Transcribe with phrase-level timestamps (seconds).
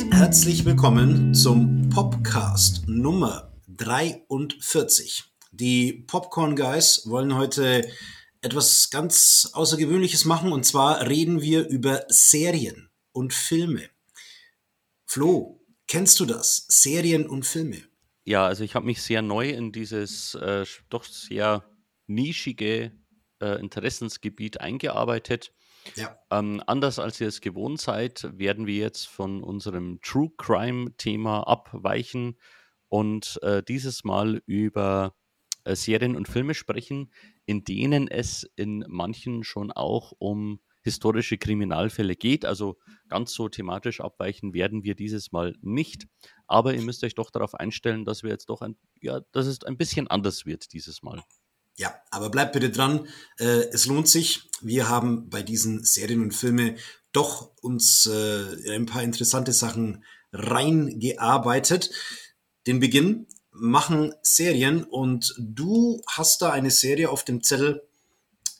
[0.00, 5.24] und herzlich willkommen zum Popcast Nummer 43.
[5.50, 7.84] Die Popcorn Guys wollen heute
[8.40, 13.88] etwas ganz Außergewöhnliches machen und zwar reden wir über Serien und Filme.
[15.04, 16.66] Flo, kennst du das?
[16.68, 17.82] Serien und Filme?
[18.24, 21.64] Ja, also ich habe mich sehr neu in dieses äh, doch sehr
[22.06, 22.92] nischige
[23.40, 25.52] äh, Interessensgebiet eingearbeitet.
[25.96, 26.18] Ja.
[26.30, 32.38] Ähm, anders als ihr es gewohnt seid, werden wir jetzt von unserem True Crime-Thema abweichen
[32.88, 35.14] und äh, dieses Mal über
[35.64, 37.12] äh, Serien und Filme sprechen,
[37.46, 42.44] in denen es in manchen schon auch um historische Kriminalfälle geht.
[42.44, 42.78] Also
[43.08, 46.06] ganz so thematisch abweichen werden wir dieses Mal nicht.
[46.46, 49.62] Aber ihr müsst euch doch darauf einstellen, dass wir jetzt doch ein, ja, dass es
[49.64, 51.22] ein bisschen anders wird dieses Mal.
[51.78, 53.06] Ja, aber bleibt bitte dran.
[53.38, 54.50] Äh, es lohnt sich.
[54.60, 56.76] Wir haben bei diesen Serien und Filmen
[57.12, 61.90] doch uns äh, ein paar interessante Sachen reingearbeitet.
[62.66, 67.88] Den Beginn machen Serien und du hast da eine Serie auf dem Zettel,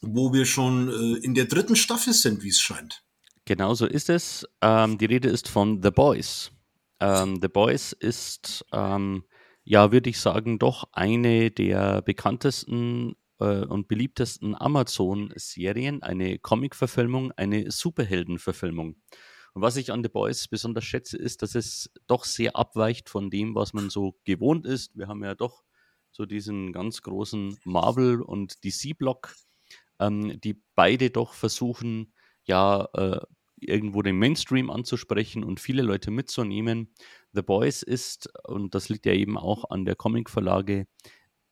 [0.01, 3.03] wo wir schon äh, in der dritten Staffel sind, wie es scheint.
[3.47, 4.47] Genau so ist es.
[4.62, 6.53] Ähm, die Rede ist von The Boys.
[7.01, 9.25] Ähm, The Boys ist, ähm,
[9.69, 17.70] ja, würde ich sagen, doch eine der bekanntesten äh, und beliebtesten Amazon-Serien, eine Comic-Verfilmung, eine
[17.70, 18.96] Superhelden-Verfilmung.
[19.52, 23.28] Und was ich an The Boys besonders schätze, ist, dass es doch sehr abweicht von
[23.28, 24.96] dem, was man so gewohnt ist.
[24.96, 25.62] Wir haben ja doch
[26.12, 29.34] so diesen ganz großen Marvel- und DC-Block
[30.00, 33.20] ähm, die beide doch versuchen, ja, äh,
[33.61, 36.94] irgendwo den Mainstream anzusprechen und viele Leute mitzunehmen.
[37.33, 40.87] The Boys ist, und das liegt ja eben auch an der Comic-Verlage,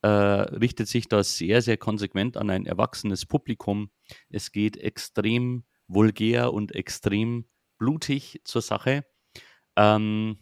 [0.03, 3.91] äh, richtet sich da sehr, sehr konsequent an ein erwachsenes Publikum.
[4.31, 7.47] Es geht extrem vulgär und extrem
[7.79, 9.05] blutig zur Sache.
[9.77, 10.39] Ähm,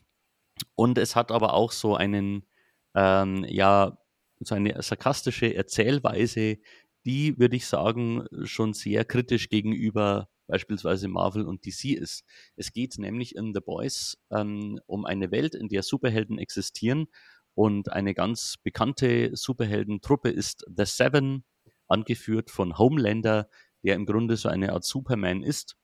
[0.75, 2.47] und es hat aber auch so einen,
[2.95, 3.99] ähm, ja,
[4.41, 6.59] so eine sarkastische Erzählweise,
[7.05, 12.25] die, würde ich sagen, schon sehr kritisch gegenüber beispielsweise Marvel und DC ist.
[12.57, 17.09] Es geht nämlich in The Boys ähm, um eine Welt, in der Superhelden existieren
[17.55, 21.45] und eine ganz bekannte Superheldentruppe ist The Seven,
[21.89, 23.49] angeführt von Homelander,
[23.83, 25.77] der im Grunde so eine Art Superman ist.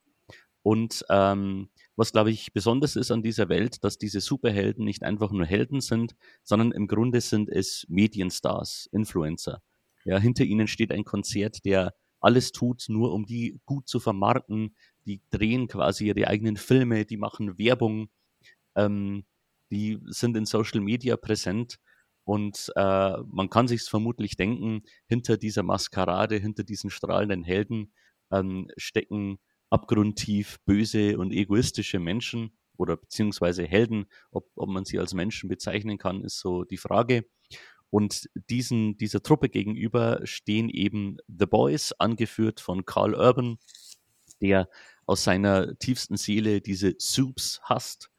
[0.63, 5.31] Und ähm, was, glaube ich, besonders ist an dieser Welt, dass diese Superhelden nicht einfach
[5.31, 9.61] nur Helden sind, sondern im Grunde sind es Medienstars, Influencer.
[10.03, 14.75] Ja, hinter ihnen steht ein Konzert, der alles tut, nur um die gut zu vermarkten.
[15.05, 18.09] Die drehen quasi ihre eigenen Filme, die machen Werbung,
[18.75, 19.25] ähm,
[19.71, 21.79] die sind in Social Media präsent.
[22.23, 27.91] Und äh, man kann sich vermutlich denken, hinter dieser Maskerade, hinter diesen strahlenden Helden
[28.31, 29.39] ähm, stecken
[29.71, 34.05] abgrundtief böse und egoistische Menschen oder beziehungsweise Helden.
[34.31, 37.25] Ob, ob man sie als Menschen bezeichnen kann, ist so die Frage.
[37.91, 43.57] Und diesen, dieser Truppe gegenüber stehen eben The Boys, angeführt von Carl Urban,
[44.41, 44.69] der
[45.05, 48.09] aus seiner tiefsten Seele diese Soups hasst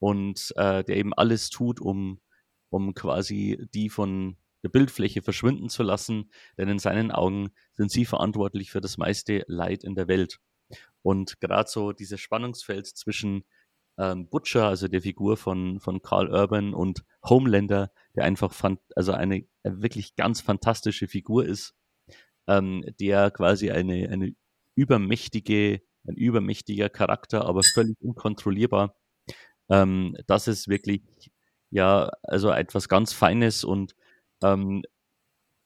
[0.00, 2.20] und äh, der eben alles tut, um,
[2.68, 8.04] um quasi die von der Bildfläche verschwinden zu lassen, denn in seinen Augen sind sie
[8.04, 10.40] verantwortlich für das meiste Leid in der Welt.
[11.02, 13.44] Und gerade so dieses Spannungsfeld zwischen
[13.98, 19.12] ähm, Butcher, also der Figur von, von Carl Urban und Homelander, der einfach fand, also
[19.12, 21.74] eine äh, wirklich ganz fantastische Figur ist,
[22.46, 24.34] ähm, der quasi eine, eine
[24.74, 28.96] übermächtige, ein übermächtiger Charakter, aber völlig unkontrollierbar.
[29.68, 31.02] Ähm, das ist wirklich,
[31.70, 33.94] ja, also etwas ganz Feines und
[34.42, 34.82] ähm,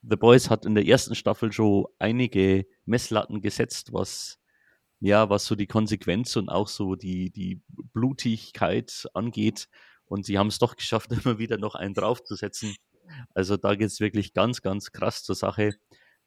[0.09, 4.39] The Boys hat in der ersten Staffel schon einige Messlatten gesetzt, was
[5.01, 9.69] ja, was so die Konsequenz und auch so die, die Blutigkeit angeht.
[10.07, 12.75] Und sie haben es doch geschafft, immer wieder noch einen draufzusetzen.
[13.34, 15.75] Also da geht es wirklich ganz, ganz krass zur Sache.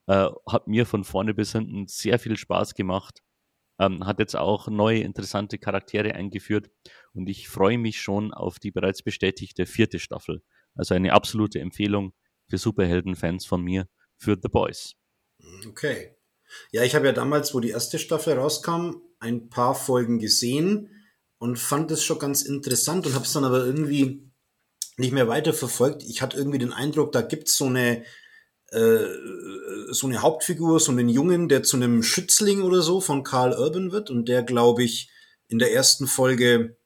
[0.07, 3.21] Äh, hat mir von vorne bis hinten sehr viel Spaß gemacht.
[3.79, 6.69] Ähm, hat jetzt auch neue interessante Charaktere eingeführt
[7.13, 10.43] und ich freue mich schon auf die bereits bestätigte vierte Staffel.
[10.75, 12.13] Also eine absolute Empfehlung
[12.49, 13.87] für Superhelden-Fans von mir
[14.17, 14.95] für The Boys.
[15.65, 16.18] Okay.
[16.71, 20.89] Ja, ich habe ja damals, wo die erste Staffel rauskam, ein paar Folgen gesehen
[21.37, 24.29] und fand es schon ganz interessant und habe es dann aber irgendwie
[24.97, 26.03] nicht mehr weiter verfolgt.
[26.03, 28.03] Ich hatte irgendwie den Eindruck, da gibt es so eine
[28.71, 28.99] äh,
[29.91, 33.91] so eine Hauptfigur, so einen Jungen, der zu einem Schützling oder so von Carl Urban
[33.91, 35.09] wird und der, glaube ich,
[35.47, 36.77] in der ersten Folge,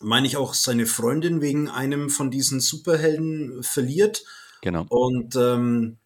[0.00, 4.24] meine ich auch, seine Freundin wegen einem von diesen Superhelden verliert.
[4.60, 4.86] Genau.
[4.88, 5.98] Und ähm,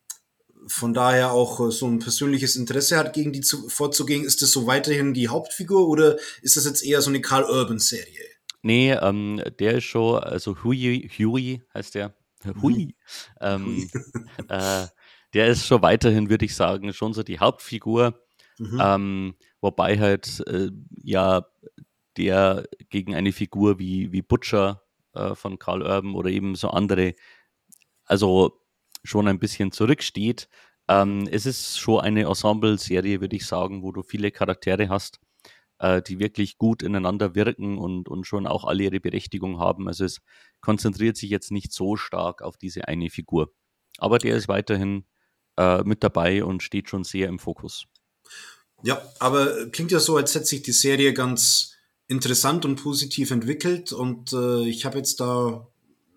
[0.67, 4.25] von daher auch äh, so ein persönliches Interesse hat, gegen die zu, vorzugehen.
[4.25, 8.25] Ist das so weiterhin die Hauptfigur oder ist das jetzt eher so eine Carl Urban-Serie?
[8.63, 12.15] Nee, ähm, der ist schon, also Hui, Huey heißt der.
[12.63, 12.95] Hui.
[13.41, 13.89] Ähm,
[14.49, 14.87] äh,
[15.35, 18.21] der ist schon weiterhin, würde ich sagen, schon so die Hauptfigur.
[18.59, 18.81] Mhm.
[18.83, 20.71] Ähm, wobei halt äh,
[21.03, 21.47] ja
[22.17, 24.83] der gegen eine Figur wie, wie Butcher
[25.15, 27.15] äh, von Karl Urban oder eben so andere,
[28.05, 28.66] also
[29.07, 30.49] schon ein bisschen zurücksteht.
[30.89, 35.19] Ähm, es ist schon eine Ensemble-Serie, würde ich sagen, wo du viele Charaktere hast,
[35.79, 39.89] äh, die wirklich gut ineinander wirken und, und schon auch alle ihre Berechtigung haben.
[39.89, 40.21] Also es
[40.61, 43.53] konzentriert sich jetzt nicht so stark auf diese eine Figur.
[43.99, 45.05] Aber der ist weiterhin
[45.57, 47.87] äh, mit dabei und steht schon sehr im Fokus.
[48.83, 51.77] Ja, aber klingt ja so, als hätte sich die Serie ganz
[52.09, 55.67] interessant und positiv entwickelt und äh, ich habe jetzt da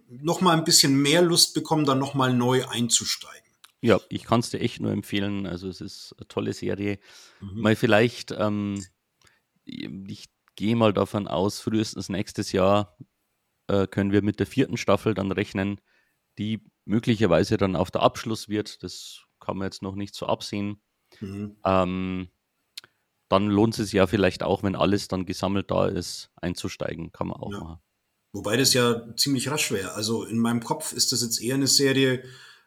[0.09, 3.49] noch mal ein bisschen mehr Lust bekommen, da noch mal neu einzusteigen.
[3.81, 5.45] Ja, ich kann es dir echt nur empfehlen.
[5.45, 6.99] Also es ist eine tolle Serie.
[7.39, 7.61] Mhm.
[7.61, 8.85] Mal vielleicht, ähm,
[9.65, 10.25] ich
[10.55, 12.97] gehe mal davon aus, frühestens nächstes Jahr
[13.67, 15.79] äh, können wir mit der vierten Staffel dann rechnen,
[16.37, 18.83] die möglicherweise dann auf der Abschluss wird.
[18.83, 20.81] Das kann man jetzt noch nicht so absehen.
[21.21, 21.55] Mhm.
[21.63, 22.29] Ähm,
[23.29, 27.11] dann lohnt es ja vielleicht auch, wenn alles dann gesammelt da ist, einzusteigen.
[27.11, 27.59] Kann man auch Ja.
[27.59, 27.79] machen.
[28.31, 29.93] Wobei das ja ziemlich rasch wäre.
[29.93, 32.23] Also in meinem Kopf ist das jetzt eher eine Serie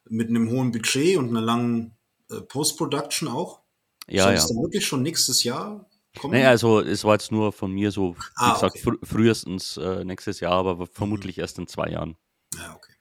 [0.08, 1.96] mit einem hohen Budget und einer langen
[2.30, 3.60] äh, Post-Production auch.
[4.08, 4.46] Ja, Soll ja.
[4.48, 5.88] dann wirklich schon nächstes Jahr
[6.18, 6.34] kommen?
[6.34, 8.90] Naja, also es war jetzt nur von mir so, wie Ah, gesagt, okay.
[8.90, 8.98] Mhm.
[8.98, 12.16] frü frühestens äh, nächstes Jahr, aber vermutlich erst in zwei Jahren
[12.56, 12.92] Ja, okay.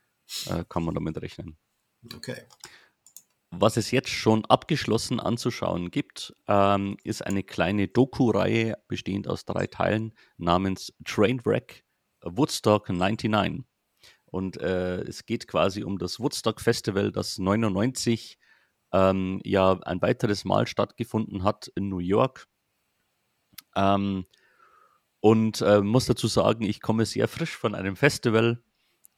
[0.60, 1.58] äh, kann man damit rechnen.
[2.16, 2.44] Okay.
[3.50, 9.68] Was es jetzt schon abgeschlossen anzuschauen gibt, ähm, ist eine kleine Doku-Reihe bestehend aus drei
[9.68, 11.84] Teilen namens Trainwreck
[12.24, 13.64] Woodstock 99.
[14.26, 18.38] Und äh, es geht quasi um das Woodstock Festival, das 99
[18.94, 22.48] ähm, ja ein weiteres Mal stattgefunden hat in New York.
[23.76, 24.26] Ähm,
[25.20, 28.62] und äh, muss dazu sagen, ich komme sehr frisch von einem Festival.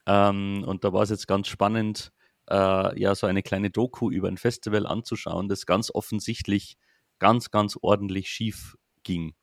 [0.06, 2.12] Ähm, und da war es jetzt ganz spannend,
[2.50, 6.78] äh, ja, so eine kleine Doku über ein Festival anzuschauen, das ganz offensichtlich
[7.20, 9.34] ganz, ganz ordentlich schief ging.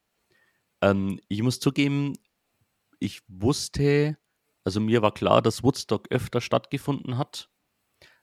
[0.83, 2.15] Ähm, ich muss zugeben,
[3.00, 4.19] ich wusste,
[4.64, 7.50] also mir war klar, dass Woodstock öfter stattgefunden hat,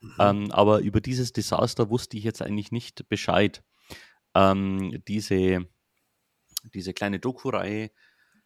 [0.00, 0.14] Mhm.
[0.20, 3.64] ähm, aber über dieses Desaster wusste ich jetzt eigentlich nicht Bescheid.
[4.34, 5.66] Ähm, diese,
[6.74, 7.90] diese kleine Doku-Reihe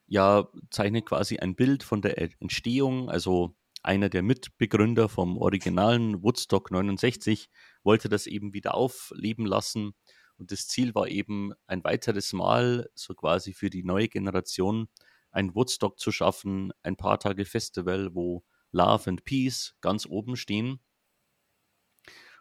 [0.06, 6.70] ja, zeichnet quasi ein Bild von der Entstehung, also einer der Mitbegründer vom originalen Woodstock
[6.70, 7.50] 69
[7.84, 9.94] wollte das eben wieder aufleben lassen.
[10.38, 14.88] Und das Ziel war eben, ein weiteres Mal, so quasi für die neue Generation,
[15.32, 20.80] ein Woodstock zu schaffen, ein paar Tage Festival, wo Love and Peace ganz oben stehen.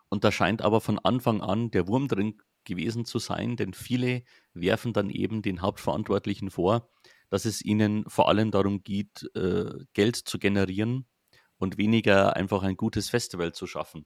[0.10, 4.24] Und da scheint aber von Anfang an der Wurm drin gewesen zu sein, denn viele
[4.54, 6.90] werfen dann eben den Hauptverantwortlichen vor,
[7.30, 11.08] dass es ihnen vor allem darum geht, äh, Geld zu generieren
[11.58, 14.06] und weniger einfach ein gutes Festival zu schaffen.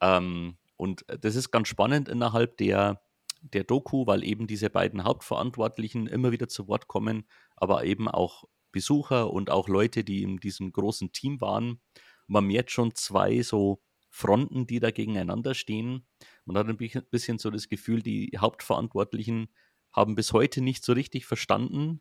[0.00, 3.02] Ähm, und das ist ganz spannend innerhalb der,
[3.40, 7.26] der Doku, weil eben diese beiden Hauptverantwortlichen immer wieder zu Wort kommen,
[7.56, 11.80] aber eben auch Besucher und auch Leute, die in diesem großen Team waren.
[12.26, 16.06] Man merkt schon zwei so Fronten, die da gegeneinander stehen.
[16.44, 19.48] Man hat ein bi- bisschen so das Gefühl, die Hauptverantwortlichen
[19.92, 22.00] haben bis heute nicht so richtig verstanden,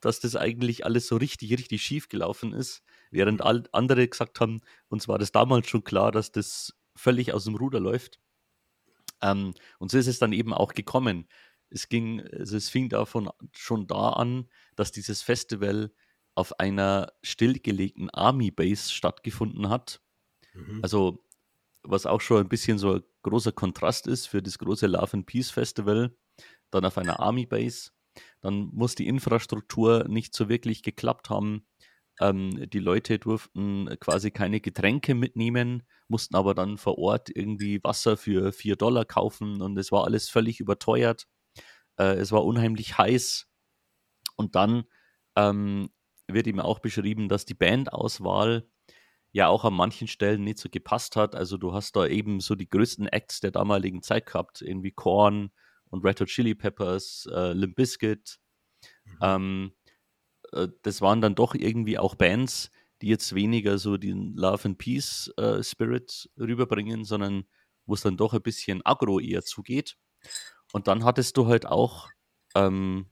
[0.00, 5.08] dass das eigentlich alles so richtig, richtig schief gelaufen ist, während andere gesagt haben, uns
[5.08, 8.20] war das damals schon klar, dass das völlig aus dem Ruder läuft.
[9.20, 11.28] Ähm, und so ist es dann eben auch gekommen.
[11.70, 15.92] Es ging, also es fing davon schon da an, dass dieses Festival
[16.34, 20.00] auf einer stillgelegten Army Base stattgefunden hat.
[20.54, 20.80] Mhm.
[20.82, 21.24] Also,
[21.82, 25.26] was auch schon ein bisschen so ein großer Kontrast ist für das große Love and
[25.26, 26.16] Peace Festival,
[26.70, 27.90] dann auf einer Army Base.
[28.40, 31.66] Dann muss die Infrastruktur nicht so wirklich geklappt haben.
[32.20, 38.16] Ähm, die Leute durften quasi keine Getränke mitnehmen, mussten aber dann vor Ort irgendwie Wasser
[38.16, 41.26] für 4 Dollar kaufen und es war alles völlig überteuert.
[41.98, 43.46] Äh, es war unheimlich heiß.
[44.36, 44.84] Und dann
[45.36, 45.90] ähm,
[46.28, 48.68] wird ihm auch beschrieben, dass die Bandauswahl
[49.32, 51.34] ja auch an manchen Stellen nicht so gepasst hat.
[51.34, 55.50] Also du hast da eben so die größten Acts der damaligen Zeit gehabt, irgendwie Korn
[55.90, 58.38] und Red Hot Chili Peppers, äh, Limp Bizkit.
[59.20, 59.74] Ähm,
[60.52, 62.70] äh, das waren dann doch irgendwie auch Bands,
[63.02, 67.44] die jetzt weniger so den Love and Peace äh, Spirit rüberbringen, sondern
[67.86, 69.96] wo es dann doch ein bisschen aggro eher zugeht.
[70.72, 72.08] Und dann hattest du halt auch
[72.54, 73.06] ähm,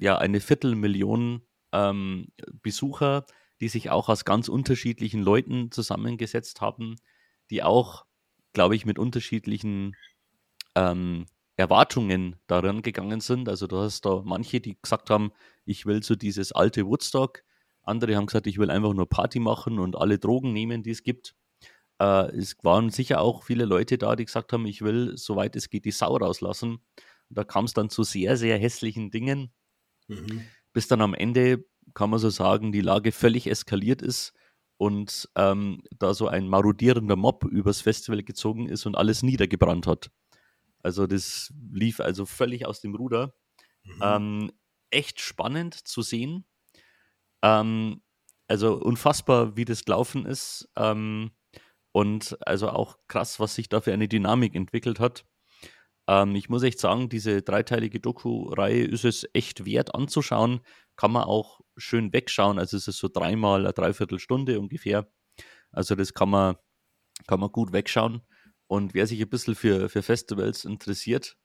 [0.00, 1.42] ja eine Viertelmillion
[1.72, 2.28] ähm,
[2.62, 3.26] Besucher,
[3.60, 6.96] die sich auch aus ganz unterschiedlichen Leuten zusammengesetzt haben,
[7.50, 8.06] die auch,
[8.52, 9.94] glaube ich, mit unterschiedlichen
[10.74, 13.48] ähm, Erwartungen daran gegangen sind.
[13.48, 15.30] Also du hast da manche, die gesagt haben,
[15.64, 17.42] ich will so dieses alte Woodstock.
[17.82, 21.02] Andere haben gesagt, ich will einfach nur Party machen und alle Drogen nehmen, die es
[21.02, 21.34] gibt.
[22.00, 25.68] Äh, es waren sicher auch viele Leute da, die gesagt haben, ich will, soweit es
[25.68, 26.78] geht, die Sau rauslassen.
[27.28, 29.52] Und da kam es dann zu sehr, sehr hässlichen Dingen,
[30.08, 30.42] mhm.
[30.72, 31.64] bis dann am Ende,
[31.94, 34.32] kann man so sagen, die Lage völlig eskaliert ist
[34.78, 40.10] und ähm, da so ein marodierender Mob übers Festival gezogen ist und alles niedergebrannt hat.
[40.82, 43.34] Also das lief also völlig aus dem Ruder.
[43.82, 44.00] Mhm.
[44.02, 44.52] Ähm,
[44.90, 46.46] echt spannend zu sehen.
[47.42, 48.02] Ähm,
[48.48, 50.70] also unfassbar, wie das gelaufen ist.
[50.76, 51.32] Ähm,
[51.92, 55.24] und also auch krass, was sich da für eine Dynamik entwickelt hat.
[56.06, 60.60] Ähm, ich muss echt sagen, diese dreiteilige Doku-Reihe ist es echt wert anzuschauen.
[60.96, 62.58] Kann man auch schön wegschauen.
[62.58, 65.10] Also es ist so dreimal eine Dreiviertelstunde ungefähr.
[65.72, 66.56] Also das kann man,
[67.26, 68.22] kann man gut wegschauen.
[68.66, 71.36] Und wer sich ein bisschen für, für Festivals interessiert,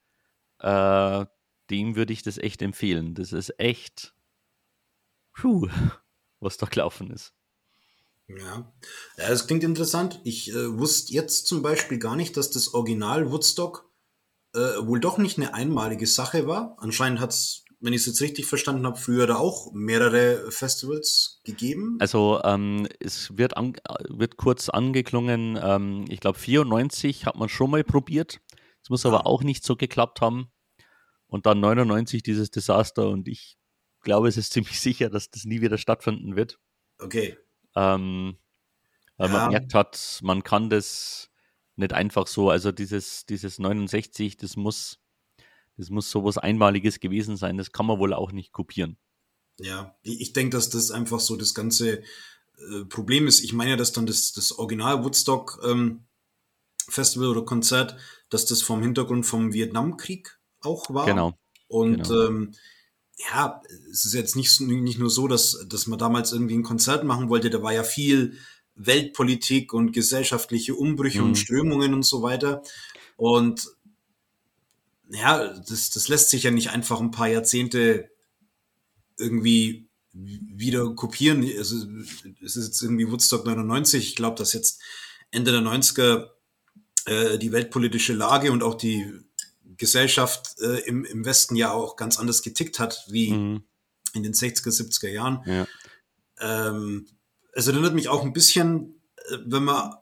[0.59, 1.25] äh,
[1.69, 3.15] dem würde ich das echt empfehlen.
[3.15, 4.15] Das ist echt,
[5.33, 5.67] puh,
[6.39, 7.33] was da gelaufen ist.
[8.27, 8.71] Ja,
[9.17, 10.21] ja das klingt interessant.
[10.23, 13.89] Ich äh, wusste jetzt zum Beispiel gar nicht, dass das Original Woodstock
[14.53, 16.75] äh, wohl doch nicht eine einmalige Sache war.
[16.79, 21.41] Anscheinend hat es, wenn ich es jetzt richtig verstanden habe, früher da auch mehrere Festivals
[21.43, 21.97] gegeben.
[21.99, 23.73] Also ähm, es wird, an,
[24.09, 28.39] wird kurz angeklungen, ähm, ich glaube 94 hat man schon mal probiert.
[28.81, 30.51] Es muss aber auch nicht so geklappt haben.
[31.27, 33.57] Und dann 99 dieses Desaster und ich
[34.01, 36.59] glaube, es ist ziemlich sicher, dass das nie wieder stattfinden wird.
[36.99, 37.37] Okay.
[37.75, 38.37] Ähm,
[39.17, 39.37] weil ja.
[39.37, 41.29] man merkt hat, man kann das
[41.75, 44.99] nicht einfach so, also dieses, dieses 69, das muss,
[45.77, 48.97] das muss sowas Einmaliges gewesen sein, das kann man wohl auch nicht kopieren.
[49.59, 53.43] Ja, ich denke, dass das einfach so das ganze äh, Problem ist.
[53.43, 56.05] Ich meine ja, dass dann das, das Original Woodstock ähm,
[56.89, 57.95] Festival oder Konzert,
[58.29, 61.05] dass das vom Hintergrund vom Vietnamkrieg auch war.
[61.05, 61.37] Genau.
[61.67, 62.27] Und genau.
[62.27, 62.51] Ähm,
[63.17, 67.03] ja, es ist jetzt nicht, nicht nur so, dass, dass man damals irgendwie ein Konzert
[67.03, 68.37] machen wollte, da war ja viel
[68.75, 71.29] Weltpolitik und gesellschaftliche Umbrüche mhm.
[71.29, 72.61] und Strömungen und so weiter.
[73.15, 73.67] Und
[75.09, 78.09] ja, das, das lässt sich ja nicht einfach ein paar Jahrzehnte
[79.17, 81.43] irgendwie wieder kopieren.
[81.57, 81.87] Also,
[82.43, 84.09] es ist jetzt irgendwie Woodstock 99.
[84.09, 84.81] Ich glaube, dass jetzt
[85.31, 86.29] Ende der 90er
[87.05, 89.05] äh, die weltpolitische Lage und auch die
[89.77, 93.63] Gesellschaft äh, im, im Westen ja auch ganz anders getickt hat, wie mhm.
[94.13, 95.43] in den 60er, 70er Jahren.
[95.45, 95.67] Ja.
[96.39, 97.07] Ähm,
[97.53, 99.95] es erinnert mich auch ein bisschen, äh, wenn man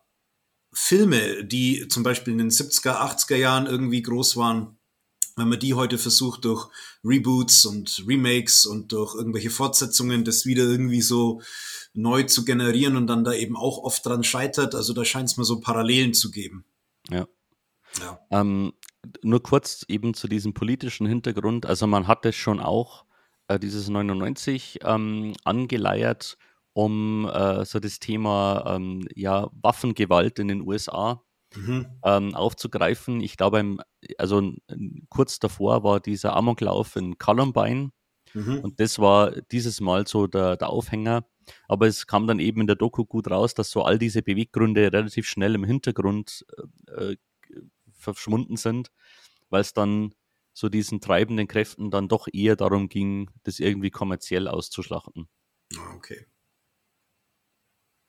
[0.73, 4.77] Filme, die zum Beispiel in den 70er, 80er Jahren irgendwie groß waren,
[5.35, 6.67] wenn man die heute versucht, durch
[7.03, 11.41] Reboots und Remakes und durch irgendwelche Fortsetzungen das wieder irgendwie so
[11.93, 14.75] neu zu generieren und dann da eben auch oft dran scheitert.
[14.75, 16.65] Also da scheint es mir so Parallelen zu geben.
[17.09, 17.27] Ja.
[17.99, 18.19] ja.
[18.31, 18.73] Ähm,
[19.21, 21.65] nur kurz eben zu diesem politischen Hintergrund.
[21.65, 23.05] Also man hat es schon auch,
[23.47, 26.37] äh, dieses 99 ähm, angeleiert,
[26.73, 31.21] um äh, so das Thema ähm, ja, Waffengewalt in den USA
[31.55, 31.87] mhm.
[32.03, 33.21] ähm, aufzugreifen.
[33.21, 33.77] Ich glaube,
[34.17, 34.53] also
[35.09, 37.91] kurz davor war dieser Amoklauf in Columbine
[38.33, 38.59] mhm.
[38.59, 41.25] und das war dieses Mal so der, der Aufhänger.
[41.67, 44.93] Aber es kam dann eben in der Doku gut raus, dass so all diese Beweggründe
[44.93, 46.45] relativ schnell im Hintergrund
[46.87, 47.17] äh, äh
[48.03, 48.91] verschwunden sind,
[49.49, 50.13] weil es dann
[50.53, 55.27] so diesen treibenden Kräften dann doch eher darum ging, das irgendwie kommerziell auszuschlachten.
[55.75, 56.27] Ah, okay.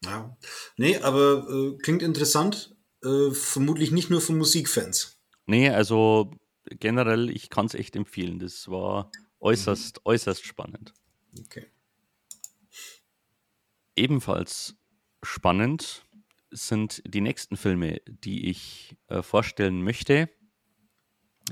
[0.05, 0.37] Ja.
[0.77, 2.77] Nee, aber äh, klingt interessant.
[3.03, 5.19] Äh, vermutlich nicht nur für Musikfans.
[5.47, 6.31] Nee, also
[6.67, 8.39] generell, ich kann es echt empfehlen.
[8.39, 9.11] Das war
[9.41, 10.01] äußerst, mhm.
[10.05, 10.93] äußerst spannend.
[11.39, 11.67] Okay.
[13.97, 14.77] Ebenfalls
[15.23, 16.04] spannend
[16.55, 20.29] sind die nächsten Filme, die ich äh, vorstellen möchte.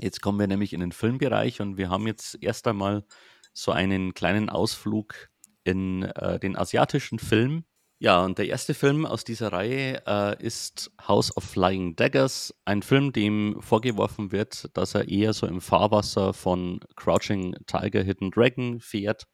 [0.01, 3.05] Jetzt kommen wir nämlich in den Filmbereich und wir haben jetzt erst einmal
[3.53, 5.29] so einen kleinen Ausflug
[5.63, 7.65] in äh, den asiatischen Film.
[7.99, 12.81] Ja, und der erste Film aus dieser Reihe äh, ist House of Flying Daggers, ein
[12.81, 18.79] Film, dem vorgeworfen wird, dass er eher so im Fahrwasser von Crouching Tiger, Hidden Dragon
[18.81, 19.27] fährt.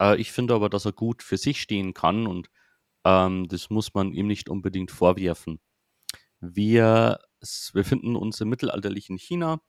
[0.00, 2.50] Äh, ich finde aber, dass er gut für sich stehen kann und
[3.04, 5.60] ähm, das muss man ihm nicht unbedingt vorwerfen.
[6.40, 7.18] Wir
[7.72, 9.60] befinden uns im mittelalterlichen China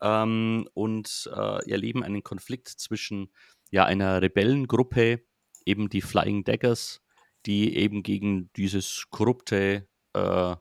[0.00, 3.32] ähm, und äh, erleben einen Konflikt zwischen
[3.70, 5.22] ja, einer Rebellengruppe,
[5.64, 7.02] eben die Flying Daggers,
[7.46, 10.56] die eben gegen dieses korrupte, äh,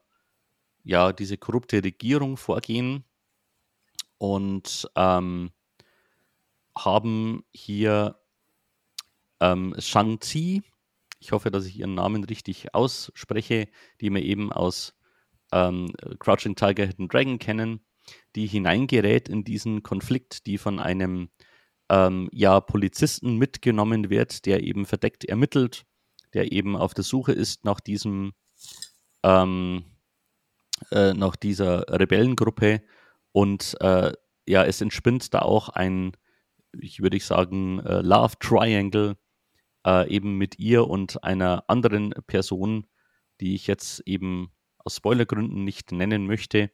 [0.84, 3.06] ja, diese korrupte Regierung vorgehen
[4.18, 5.52] und ähm,
[6.78, 8.20] haben hier
[9.40, 10.64] ähm, Shang-Chi,
[11.20, 13.68] ich hoffe, dass ich ihren Namen richtig ausspreche,
[14.02, 14.94] die wir eben aus
[15.52, 17.82] ähm, Crouching Tiger, Hidden Dragon kennen,
[18.36, 21.30] die hineingerät in diesen Konflikt, die von einem
[21.90, 25.86] ähm, ja, Polizisten mitgenommen wird, der eben verdeckt ermittelt,
[26.34, 28.34] der eben auf der Suche ist nach diesem,
[29.24, 29.86] ähm,
[30.92, 32.82] äh, nach dieser Rebellengruppe.
[33.32, 34.12] Und äh,
[34.46, 36.12] ja, es entspinnt da auch ein,
[36.80, 39.18] ich würde sagen, äh, Love Triangle
[39.88, 42.86] äh, eben mit ihr und einer anderen Person,
[43.40, 46.72] die ich jetzt eben aus Spoilergründen nicht nennen möchte.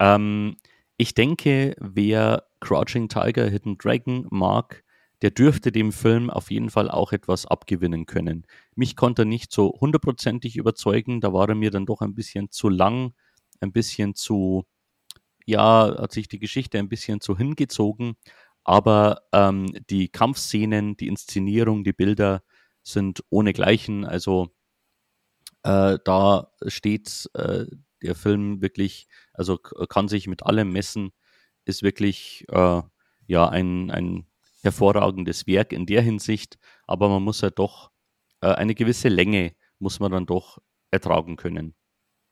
[0.00, 0.56] Ähm,
[0.96, 4.82] ich denke, wer Crouching Tiger, Hidden Dragon mag,
[5.22, 8.46] der dürfte dem Film auf jeden Fall auch etwas abgewinnen können.
[8.74, 12.50] Mich konnte er nicht so hundertprozentig überzeugen, da war er mir dann doch ein bisschen
[12.50, 13.14] zu lang,
[13.60, 14.64] ein bisschen zu,
[15.46, 18.16] ja, hat sich die Geschichte ein bisschen zu hingezogen,
[18.66, 22.42] aber ähm, die Kampfszenen, die Inszenierung, die Bilder
[22.82, 24.48] sind ohnegleichen, also
[25.62, 27.66] äh, da steht äh,
[28.02, 31.12] der Film wirklich, also kann sich mit allem messen,
[31.64, 32.82] ist wirklich äh,
[33.28, 34.26] ja ein, ein
[34.62, 36.58] hervorragendes Werk in der Hinsicht,
[36.88, 37.92] aber man muss ja doch
[38.40, 40.58] äh, eine gewisse Länge muss man dann doch
[40.90, 41.76] ertragen können.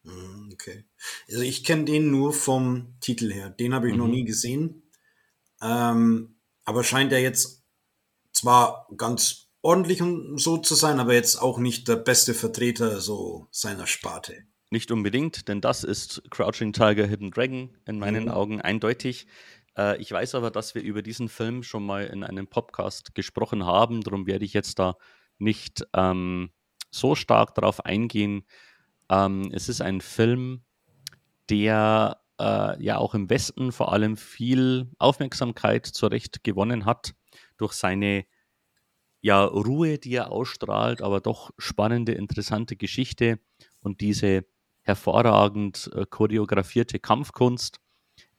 [0.03, 0.85] Mhm, okay.
[1.29, 3.51] Also ich kenne den nur vom Titel her.
[3.51, 4.01] Den habe ich mhm.
[4.01, 4.84] noch nie gesehen.
[5.65, 7.65] Ähm, aber scheint er jetzt
[8.33, 13.49] zwar ganz ordentlich und so zu sein, aber jetzt auch nicht der beste Vertreter so
[13.51, 14.45] seiner Sparte.
[14.71, 18.31] Nicht unbedingt, denn das ist Crouching Tiger, Hidden Dragon in meinen mhm.
[18.31, 19.27] Augen eindeutig.
[19.79, 23.65] Äh, ich weiß aber, dass wir über diesen Film schon mal in einem Podcast gesprochen
[23.65, 24.97] haben, darum werde ich jetzt da
[25.39, 26.51] nicht ähm,
[26.91, 28.45] so stark darauf eingehen.
[29.09, 30.63] Ähm, es ist ein Film,
[31.49, 37.15] der äh, ja auch im Westen vor allem viel Aufmerksamkeit zurecht gewonnen hat
[37.57, 38.25] durch seine
[39.21, 43.39] ja, Ruhe, die er ausstrahlt, aber doch spannende, interessante Geschichte
[43.81, 44.45] und diese
[44.83, 47.81] hervorragend äh, choreografierte Kampfkunst,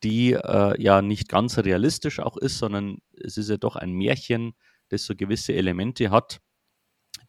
[0.03, 4.53] die äh, ja nicht ganz realistisch auch ist, sondern es ist ja doch ein Märchen,
[4.89, 6.39] das so gewisse Elemente hat,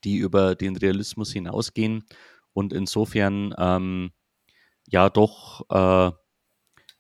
[0.05, 2.05] die über den Realismus hinausgehen
[2.53, 4.11] und insofern ähm,
[4.87, 6.12] ja doch äh,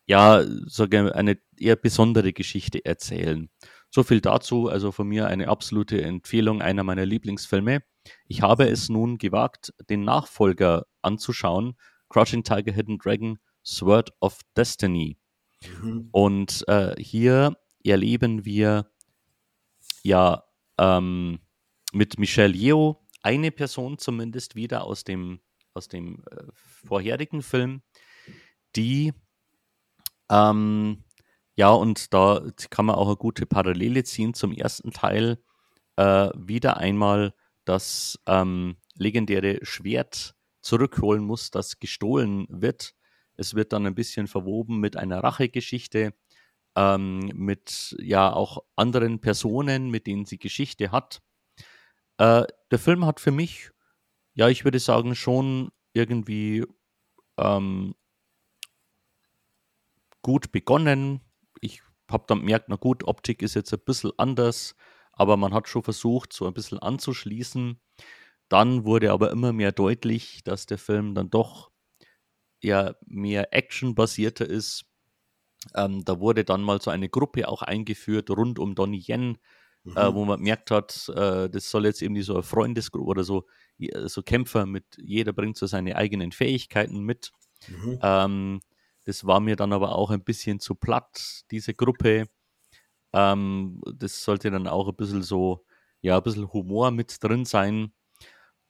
[0.06, 3.50] ja sage eine eher besondere Geschichte erzählen.
[3.90, 7.82] So viel dazu, also von mir eine absolute Empfehlung, einer meiner Lieblingsfilme.
[8.26, 11.76] Ich habe es nun gewagt, den Nachfolger anzuschauen,
[12.08, 15.18] Crouching Tiger, Hidden Dragon, Sword of Destiny.
[15.82, 16.08] Mhm.
[16.12, 18.90] Und äh, hier erleben wir
[20.02, 20.44] ja
[20.78, 21.40] ähm,
[21.92, 25.40] mit Michelle Yeoh eine Person zumindest wieder aus dem,
[25.74, 27.82] aus dem äh, vorherigen Film,
[28.76, 29.12] die
[30.30, 31.04] ähm,
[31.56, 35.38] ja, und da kann man auch eine gute Parallele ziehen zum ersten Teil.
[35.96, 37.34] Äh, wieder einmal
[37.64, 42.94] das ähm, legendäre Schwert zurückholen muss, das gestohlen wird.
[43.36, 46.14] Es wird dann ein bisschen verwoben mit einer Rachegeschichte,
[46.76, 51.22] ähm, mit ja auch anderen Personen, mit denen sie Geschichte hat.
[52.18, 53.70] Äh, der Film hat für mich,
[54.34, 56.64] ja, ich würde sagen, schon irgendwie
[57.38, 57.94] ähm,
[60.26, 61.20] gut begonnen.
[61.60, 64.74] Ich habe dann gemerkt, na gut, Optik ist jetzt ein bisschen anders,
[65.12, 67.80] aber man hat schon versucht, so ein bisschen anzuschließen.
[68.48, 71.70] Dann wurde aber immer mehr deutlich, dass der Film dann doch
[72.60, 74.86] eher mehr actionbasierter ist.
[75.76, 79.38] Ähm, da wurde dann mal so eine Gruppe auch eingeführt rund um Donnie Yen,
[79.84, 79.96] äh, mhm.
[79.96, 83.46] äh, wo man merkt hat, äh, das soll jetzt irgendwie so eine Freundesgruppe oder so,
[84.06, 87.30] so Kämpfer mit, jeder bringt so seine eigenen Fähigkeiten mit.
[87.68, 88.00] Mhm.
[88.02, 88.60] Ähm,
[89.06, 92.28] das war mir dann aber auch ein bisschen zu platt, diese Gruppe.
[93.12, 95.64] Ähm, das sollte dann auch ein bisschen so,
[96.00, 97.92] ja, ein bisschen Humor mit drin sein.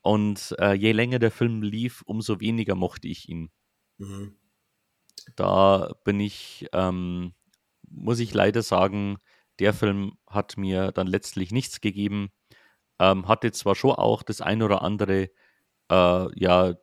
[0.02, 3.50] Und äh, je länger der Film lief, umso weniger mochte ich ihn.
[3.98, 4.36] Mhm.
[5.36, 7.34] Da bin ich, ähm,
[7.88, 9.18] muss ich leider sagen,
[9.58, 12.30] der Film hat mir dann letztlich nichts gegeben.
[13.00, 15.30] Ähm, hatte zwar schon auch das ein oder andere,
[15.90, 16.74] äh, ja,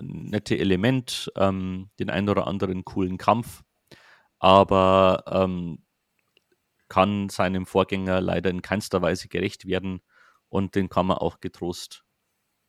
[0.00, 3.62] nette Element, ähm, den ein oder anderen coolen Kampf,
[4.38, 5.84] aber ähm,
[6.88, 10.02] kann seinem Vorgänger leider in keinster Weise gerecht werden
[10.48, 12.04] und den kann man auch getrost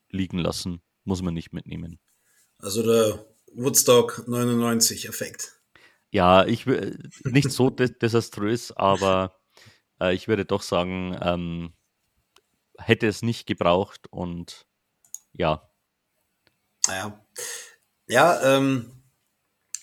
[0.10, 0.81] liegen lassen.
[1.03, 1.99] Muss man nicht mitnehmen.
[2.60, 5.60] Also der Woodstock 99 Effekt.
[6.12, 6.65] Ja, ich
[7.23, 9.36] nicht so desaströs, aber
[9.99, 11.73] äh, ich würde doch sagen, ähm,
[12.77, 14.67] hätte es nicht gebraucht und
[15.34, 15.70] ja.
[16.95, 17.25] Ja,
[18.08, 18.91] ja, ähm,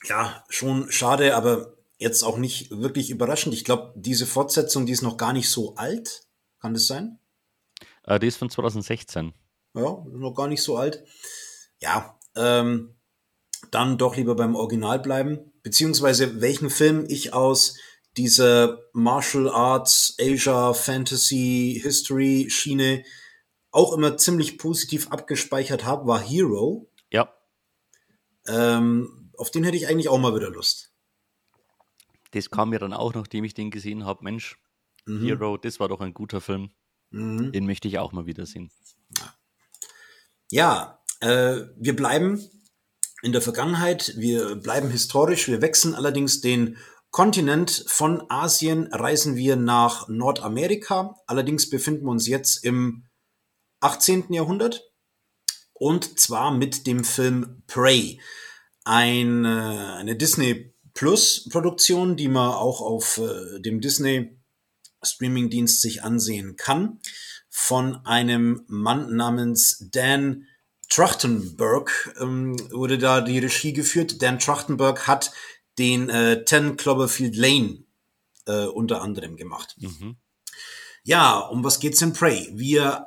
[0.04, 3.54] ja, schon schade, aber jetzt auch nicht wirklich überraschend.
[3.54, 6.26] Ich glaube, diese Fortsetzung, die ist noch gar nicht so alt.
[6.60, 7.18] Kann das sein?
[8.04, 9.32] Äh, die ist von 2016
[9.74, 11.04] ja, noch gar nicht so alt.
[11.80, 12.94] Ja, ähm,
[13.70, 17.76] dann doch lieber beim Original bleiben, beziehungsweise welchen Film ich aus
[18.16, 23.04] dieser Martial Arts, Asia, Fantasy, History Schiene
[23.70, 26.87] auch immer ziemlich positiv abgespeichert habe, war Hero.
[27.10, 27.32] Ja.
[28.46, 30.92] Ähm, auf den hätte ich eigentlich auch mal wieder Lust.
[32.32, 34.24] Das kam mir dann auch, nachdem ich den gesehen habe.
[34.24, 34.58] Mensch,
[35.06, 35.24] mhm.
[35.24, 36.70] Hero, das war doch ein guter Film.
[37.10, 37.52] Mhm.
[37.52, 38.70] Den möchte ich auch mal wieder sehen.
[40.50, 42.48] Ja, äh, wir bleiben
[43.22, 46.76] in der Vergangenheit, wir bleiben historisch, wir wechseln allerdings den
[47.10, 47.84] Kontinent.
[47.88, 51.16] Von Asien reisen wir nach Nordamerika.
[51.26, 53.06] Allerdings befinden wir uns jetzt im
[53.80, 54.32] 18.
[54.32, 54.87] Jahrhundert.
[55.78, 58.20] Und zwar mit dem Film Prey.
[58.84, 64.36] Ein, eine Disney Plus Produktion, die man auch auf äh, dem Disney
[65.00, 66.98] Streamingdienst sich ansehen kann.
[67.48, 70.46] Von einem Mann namens Dan
[70.88, 74.22] Trachtenberg ähm, wurde da die Regie geführt.
[74.22, 75.30] Dan Trachtenberg hat
[75.78, 77.84] den äh, 10 Cloverfield Lane
[78.46, 79.76] äh, unter anderem gemacht.
[79.78, 80.16] Mhm.
[81.04, 82.48] Ja, um was geht's in Prey?
[82.54, 83.06] Wir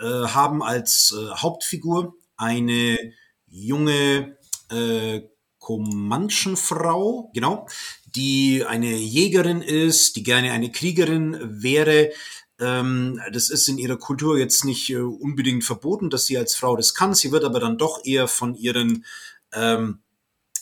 [0.00, 2.98] äh, haben als äh, Hauptfigur eine
[3.46, 4.36] junge
[4.70, 5.22] äh,
[5.58, 7.66] Comanchen-Frau, genau,
[8.04, 12.12] die eine Jägerin ist, die gerne eine Kriegerin wäre.
[12.60, 16.76] Ähm, das ist in ihrer Kultur jetzt nicht äh, unbedingt verboten, dass sie als Frau
[16.76, 17.14] das kann.
[17.14, 19.04] Sie wird aber dann doch eher von ihren
[19.52, 19.98] ähm,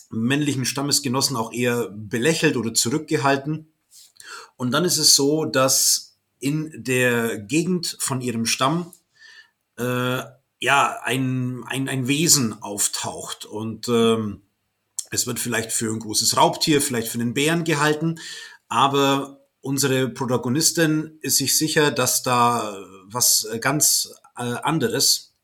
[0.09, 3.71] männlichen Stammesgenossen auch eher belächelt oder zurückgehalten.
[4.55, 8.91] Und dann ist es so, dass in der Gegend von ihrem Stamm
[9.77, 10.23] äh,
[10.59, 13.45] ja ein, ein, ein Wesen auftaucht.
[13.45, 14.43] Und ähm,
[15.11, 18.19] es wird vielleicht für ein großes Raubtier, vielleicht für einen Bären gehalten,
[18.67, 25.35] aber unsere Protagonistin ist sich sicher, dass da was ganz äh, anderes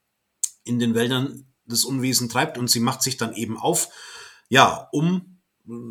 [0.64, 2.58] in den Wäldern das Unwesen treibt.
[2.58, 3.90] Und sie macht sich dann eben auf
[4.52, 5.40] ja, um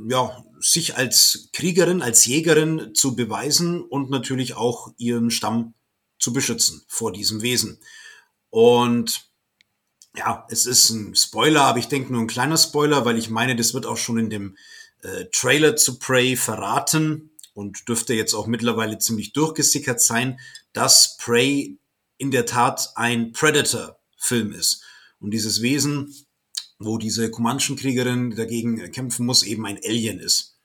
[0.08, 5.72] ja, sich als Kriegerin, als Jägerin zu beweisen und natürlich auch ihren Stamm
[6.18, 7.80] zu beschützen vor diesem Wesen.
[8.50, 9.30] Und
[10.16, 13.56] ja, es ist ein Spoiler, aber ich denke nur ein kleiner Spoiler, weil ich meine,
[13.56, 14.56] das wird auch schon in dem
[15.02, 20.40] äh, Trailer zu Prey verraten und dürfte jetzt auch mittlerweile ziemlich durchgesickert sein,
[20.72, 21.78] dass Prey
[22.18, 24.82] in der Tat ein Predator-Film ist.
[25.20, 26.14] Und dieses Wesen
[26.80, 30.58] wo diese Comanchen-Kriegerin dagegen kämpfen muss, eben ein Alien ist.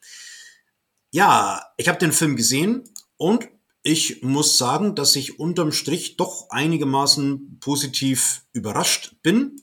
[1.11, 3.47] Ja, ich habe den Film gesehen und
[3.85, 9.61] ich muss sagen, dass ich unterm Strich doch einigermaßen positiv überrascht bin.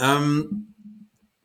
[0.00, 0.74] Ähm,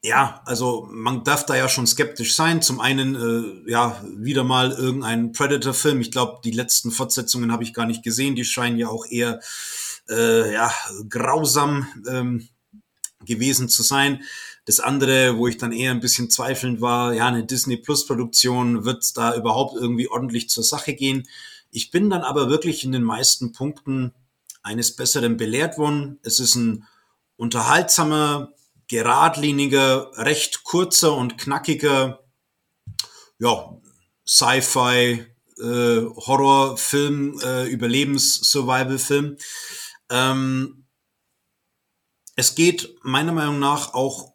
[0.02, 2.64] ja, also man darf da ja schon skeptisch sein.
[2.64, 6.02] Zum einen, äh, ja, wieder mal irgendein Predator-Film.
[6.02, 8.34] Ich glaube, die letzten Fortsetzungen habe ich gar nicht gesehen.
[8.34, 9.40] Die scheinen ja auch eher,
[10.10, 10.74] äh, ja,
[11.10, 12.50] grausam ähm,
[13.24, 14.24] gewesen zu sein.
[14.66, 18.84] Das andere, wo ich dann eher ein bisschen zweifelnd war, ja, eine Disney Plus Produktion,
[18.84, 21.28] wird da überhaupt irgendwie ordentlich zur Sache gehen?
[21.72, 24.14] Ich bin dann aber wirklich in den meisten Punkten
[24.64, 26.20] eines Besseren belehrt worden.
[26.24, 26.88] Es ist ein
[27.38, 28.54] unterhaltsamer,
[28.88, 32.24] geradliniger, recht kurzer und knackiger,
[33.38, 33.78] ja,
[34.26, 35.26] Sci-Fi,
[35.60, 39.38] äh, Horrorfilm, äh, Überlebens-Survival-Film.
[40.10, 40.86] Ähm,
[42.36, 44.34] es geht meiner Meinung nach auch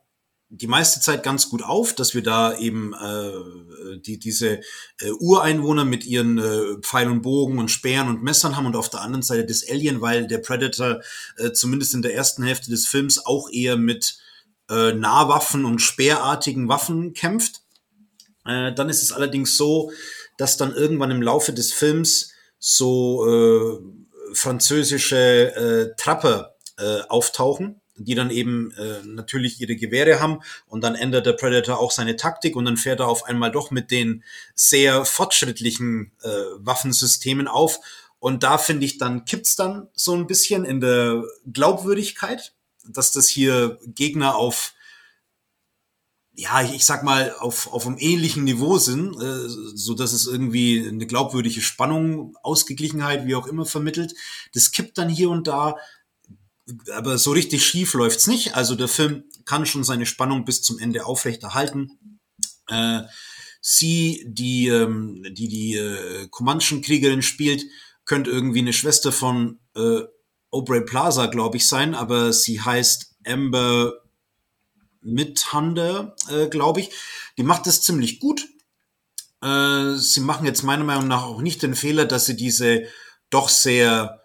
[0.56, 4.60] die meiste Zeit ganz gut auf, dass wir da eben äh, die, diese
[5.00, 8.88] äh, Ureinwohner mit ihren äh, Pfeil und Bogen und Speeren und Messern haben und auf
[8.88, 11.00] der anderen Seite das Alien, weil der Predator
[11.38, 14.18] äh, zumindest in der ersten Hälfte des Films auch eher mit
[14.70, 17.62] äh, Nahwaffen und speerartigen Waffen kämpft.
[18.46, 19.90] Äh, dann ist es allerdings so,
[20.38, 25.16] dass dann irgendwann im Laufe des Films so äh, französische
[25.56, 31.26] äh, Trapper äh, auftauchen die dann eben äh, natürlich ihre Gewehre haben und dann ändert
[31.26, 35.04] der Predator auch seine Taktik und dann fährt er auf einmal doch mit den sehr
[35.04, 36.28] fortschrittlichen äh,
[36.59, 37.80] Waffensystemen auf
[38.18, 42.54] und da finde ich dann kippt's dann so ein bisschen in der Glaubwürdigkeit,
[42.88, 44.74] dass das hier Gegner auf
[46.37, 50.85] ja, ich sag mal, auf, auf einem ähnlichen Niveau sind, äh, so dass es irgendwie
[50.87, 54.14] eine glaubwürdige Spannung, Ausgeglichenheit, wie auch immer vermittelt.
[54.52, 55.76] Das kippt dann hier und da
[56.92, 58.55] aber so richtig schief läuft's nicht.
[58.55, 62.20] Also der Film kann schon seine Spannung bis zum Ende aufrechterhalten.
[62.68, 63.03] Äh,
[63.61, 67.64] sie, die ähm, die, die äh, Comanchen-Kriegerin spielt,
[68.05, 70.00] könnte irgendwie eine Schwester von äh,
[70.50, 73.94] Aubrey Plaza, glaube ich, sein, aber sie heißt Amber
[75.00, 76.90] Mithander, äh, glaube ich.
[77.37, 78.46] Die macht das ziemlich gut.
[79.42, 82.85] Äh, sie machen jetzt meiner Meinung nach auch nicht den Fehler, dass sie diese
[83.31, 84.23] doch sehr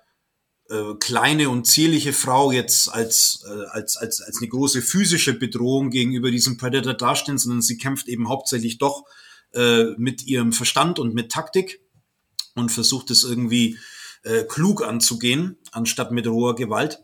[0.69, 5.89] äh, kleine und zierliche Frau jetzt als, äh, als, als, als eine große physische Bedrohung
[5.89, 9.05] gegenüber diesem Predator dastehen, sondern sie kämpft eben hauptsächlich doch
[9.53, 11.82] äh, mit ihrem Verstand und mit Taktik
[12.55, 13.77] und versucht es irgendwie
[14.23, 17.03] äh, klug anzugehen, anstatt mit roher Gewalt.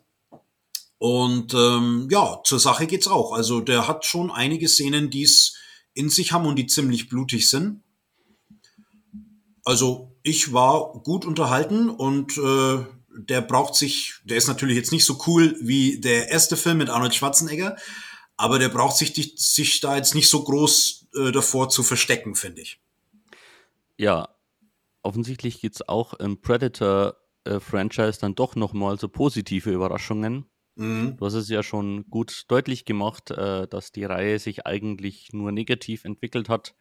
[0.97, 3.33] Und ähm, ja, zur Sache geht's auch.
[3.33, 5.55] Also der hat schon einige Szenen, die es
[5.93, 7.81] in sich haben und die ziemlich blutig sind.
[9.63, 12.85] Also ich war gut unterhalten und äh,
[13.17, 16.89] der braucht sich, der ist natürlich jetzt nicht so cool wie der erste Film mit
[16.89, 17.77] Arnold Schwarzenegger,
[18.37, 22.61] aber der braucht sich, sich da jetzt nicht so groß äh, davor zu verstecken, finde
[22.61, 22.79] ich.
[23.97, 24.29] Ja,
[25.01, 30.45] offensichtlich gibt es auch im Predator-Franchise äh, dann doch nochmal so positive Überraschungen.
[30.75, 31.15] Mhm.
[31.17, 35.51] Du hast es ja schon gut deutlich gemacht, äh, dass die Reihe sich eigentlich nur
[35.51, 36.75] negativ entwickelt hat.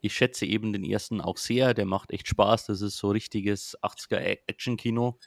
[0.00, 2.66] Ich schätze eben den ersten auch sehr, der macht echt Spaß.
[2.66, 5.18] Das ist so richtiges 80er-Action-Kino.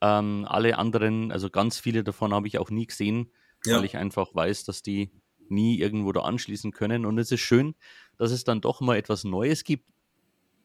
[0.00, 3.32] Ähm, alle anderen, also ganz viele davon habe ich auch nie gesehen,
[3.64, 3.76] ja.
[3.76, 5.10] weil ich einfach weiß, dass die
[5.48, 7.04] nie irgendwo da anschließen können.
[7.06, 7.74] Und es ist schön,
[8.16, 9.86] dass es dann doch mal etwas Neues gibt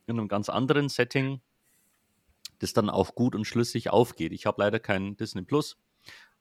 [0.07, 1.41] in einem ganz anderen Setting,
[2.59, 4.33] das dann auch gut und schlüssig aufgeht.
[4.33, 5.77] Ich habe leider keinen Disney Plus,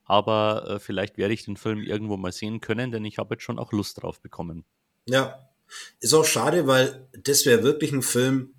[0.04, 3.44] aber äh, vielleicht werde ich den Film irgendwo mal sehen können, denn ich habe jetzt
[3.44, 4.64] schon auch Lust drauf bekommen.
[5.06, 5.48] Ja,
[6.00, 8.54] ist auch schade, weil das wäre wirklich ein Film,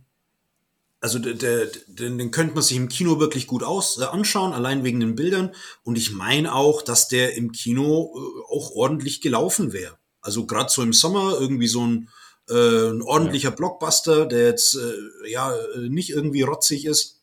[1.03, 4.85] also der, der, den könnte man sich im Kino wirklich gut aus, äh, anschauen, allein
[4.85, 5.53] wegen den Bildern.
[5.83, 9.97] Und ich meine auch, dass der im Kino äh, auch ordentlich gelaufen wäre.
[10.21, 12.09] Also gerade so im Sommer irgendwie so ein,
[12.49, 13.55] äh, ein ordentlicher ja.
[13.55, 15.53] Blockbuster, der jetzt äh, ja
[15.89, 17.21] nicht irgendwie rotzig ist.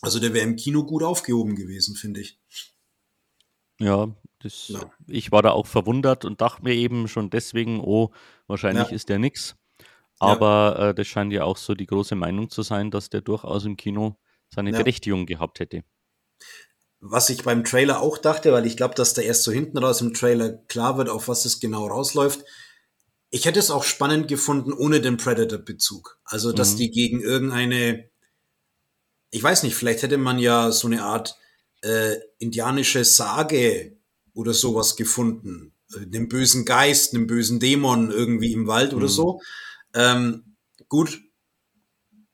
[0.00, 2.40] Also der wäre im Kino gut aufgehoben gewesen, finde ich.
[3.78, 4.90] Ja, das, ja.
[5.06, 8.10] ich war da auch verwundert und dachte mir eben schon deswegen, oh,
[8.46, 8.94] wahrscheinlich ja.
[8.94, 9.54] ist der nix.
[10.22, 10.90] Aber ja.
[10.90, 13.76] äh, das scheint ja auch so die große Meinung zu sein, dass der durchaus im
[13.76, 14.16] Kino
[14.54, 14.78] seine ja.
[14.78, 15.82] Berechtigung gehabt hätte.
[17.00, 20.00] Was ich beim Trailer auch dachte, weil ich glaube, dass da erst so hinten raus
[20.00, 22.44] im Trailer klar wird, auf was es genau rausläuft.
[23.30, 26.20] Ich hätte es auch spannend gefunden ohne den Predator-Bezug.
[26.24, 26.76] Also, dass mhm.
[26.78, 28.08] die gegen irgendeine,
[29.30, 31.36] ich weiß nicht, vielleicht hätte man ja so eine Art
[31.80, 33.96] äh, indianische Sage
[34.34, 35.72] oder sowas gefunden.
[35.94, 38.98] Äh, einen bösen Geist, einen bösen Dämon irgendwie im Wald mhm.
[38.98, 39.40] oder so.
[39.94, 40.56] Ähm,
[40.88, 41.20] gut,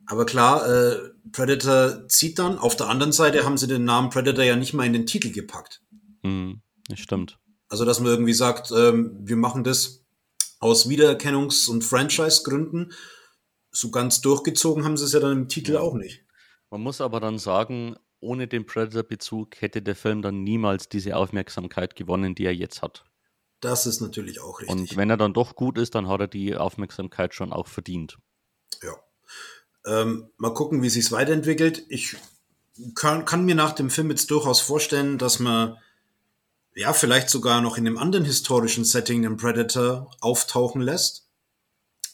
[0.07, 2.59] aber klar, äh, Predator zieht dann.
[2.59, 5.31] Auf der anderen Seite haben sie den Namen Predator ja nicht mal in den Titel
[5.31, 5.83] gepackt.
[6.23, 7.39] Mhm, das stimmt.
[7.69, 10.07] Also, dass man irgendwie sagt, ähm, wir machen das
[10.61, 12.93] aus Wiedererkennungs- und Franchise-Gründen.
[13.71, 15.81] So ganz durchgezogen haben sie es ja dann im Titel ja.
[15.81, 16.25] auch nicht.
[16.71, 21.97] Man muss aber dann sagen, ohne den Predator-Bezug hätte der Film dann niemals diese Aufmerksamkeit
[21.97, 23.05] gewonnen, die er jetzt hat.
[23.61, 24.77] Das ist natürlich auch richtig.
[24.77, 28.19] Und wenn er dann doch gut ist, dann hat er die Aufmerksamkeit schon auch verdient.
[28.83, 28.95] Ja.
[29.85, 31.85] Ähm, mal gucken, wie sich es weiterentwickelt.
[31.89, 32.17] Ich
[32.95, 35.77] kann, kann, mir nach dem Film jetzt durchaus vorstellen, dass man
[36.75, 41.29] ja vielleicht sogar noch in einem anderen historischen Setting den Predator auftauchen lässt.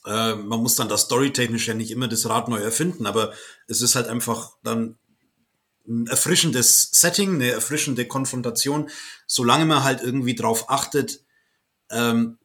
[0.07, 3.33] Äh, man muss dann das storytechnisch ja nicht immer das Rad neu erfinden, aber
[3.67, 4.97] es ist halt einfach dann
[5.87, 8.89] ein erfrischendes Setting, eine erfrischende Konfrontation,
[9.27, 11.24] solange man halt irgendwie drauf achtet,
[11.95, 12.39] ähm,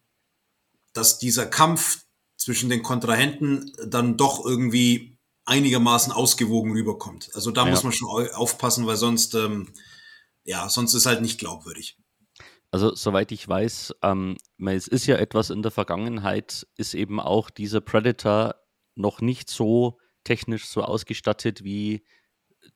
[0.92, 2.04] dass dieser Kampf
[2.36, 7.30] zwischen den Kontrahenten dann doch irgendwie einigermaßen ausgewogen rüberkommt.
[7.34, 7.70] Also da ja.
[7.70, 9.72] muss man schon aufpassen, weil sonst, ähm,
[10.44, 11.98] ja, sonst ist halt nicht glaubwürdig.
[12.70, 17.50] Also soweit ich weiß, ähm, es ist ja etwas in der Vergangenheit, ist eben auch
[17.50, 18.54] dieser Predator
[18.94, 22.04] noch nicht so technisch so ausgestattet wie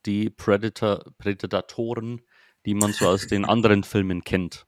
[0.05, 2.23] die Predator, Predatoren,
[2.67, 4.67] die man so aus den anderen Filmen kennt.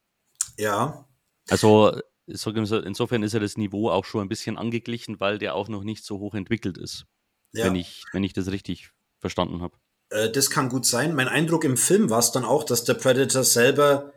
[0.57, 1.06] Ja.
[1.49, 5.83] Also insofern ist ja das Niveau auch schon ein bisschen angeglichen, weil der auch noch
[5.83, 7.05] nicht so hoch entwickelt ist.
[7.53, 7.65] Ja.
[7.65, 9.77] Wenn, ich, wenn ich das richtig verstanden habe.
[10.09, 11.15] Äh, das kann gut sein.
[11.15, 14.13] Mein Eindruck im Film war es dann auch, dass der Predator selber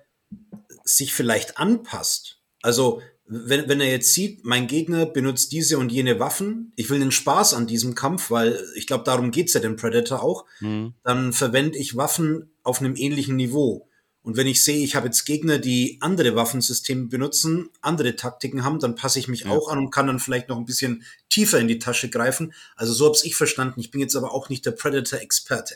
[0.84, 2.40] sich vielleicht anpasst.
[2.62, 6.98] Also, wenn, wenn er jetzt sieht, mein Gegner benutzt diese und jene Waffen, ich will
[6.98, 10.94] den Spaß an diesem Kampf, weil ich glaube, darum geht's ja dem Predator auch, mhm.
[11.04, 13.88] dann verwende ich Waffen auf einem ähnlichen Niveau.
[14.22, 18.78] Und wenn ich sehe, ich habe jetzt Gegner, die andere Waffensysteme benutzen, andere Taktiken haben,
[18.78, 19.50] dann passe ich mich ja.
[19.50, 22.52] auch an und kann dann vielleicht noch ein bisschen tiefer in die Tasche greifen.
[22.76, 23.80] Also so habe ich verstanden.
[23.80, 25.74] Ich bin jetzt aber auch nicht der Predator-Experte.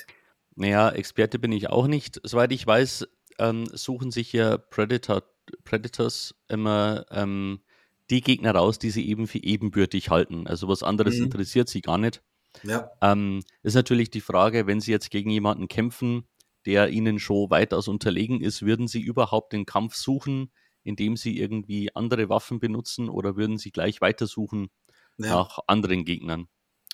[0.57, 2.21] Naja, Experte bin ich auch nicht.
[2.23, 3.07] Soweit ich weiß,
[3.39, 5.23] ähm, suchen sich ja Predator,
[5.65, 7.61] Predators immer ähm,
[8.11, 10.47] die Gegner raus, die sie eben für ebenbürtig halten.
[10.47, 11.25] Also was anderes mhm.
[11.25, 12.23] interessiert sie gar nicht.
[12.63, 12.91] Ja.
[13.01, 16.25] Ähm, ist natürlich die Frage, wenn sie jetzt gegen jemanden kämpfen,
[16.66, 20.50] der ihnen schon weitaus unterlegen ist, würden sie überhaupt den Kampf suchen,
[20.83, 24.68] indem sie irgendwie andere Waffen benutzen oder würden sie gleich weitersuchen
[25.18, 25.31] ja.
[25.31, 26.48] nach anderen Gegnern?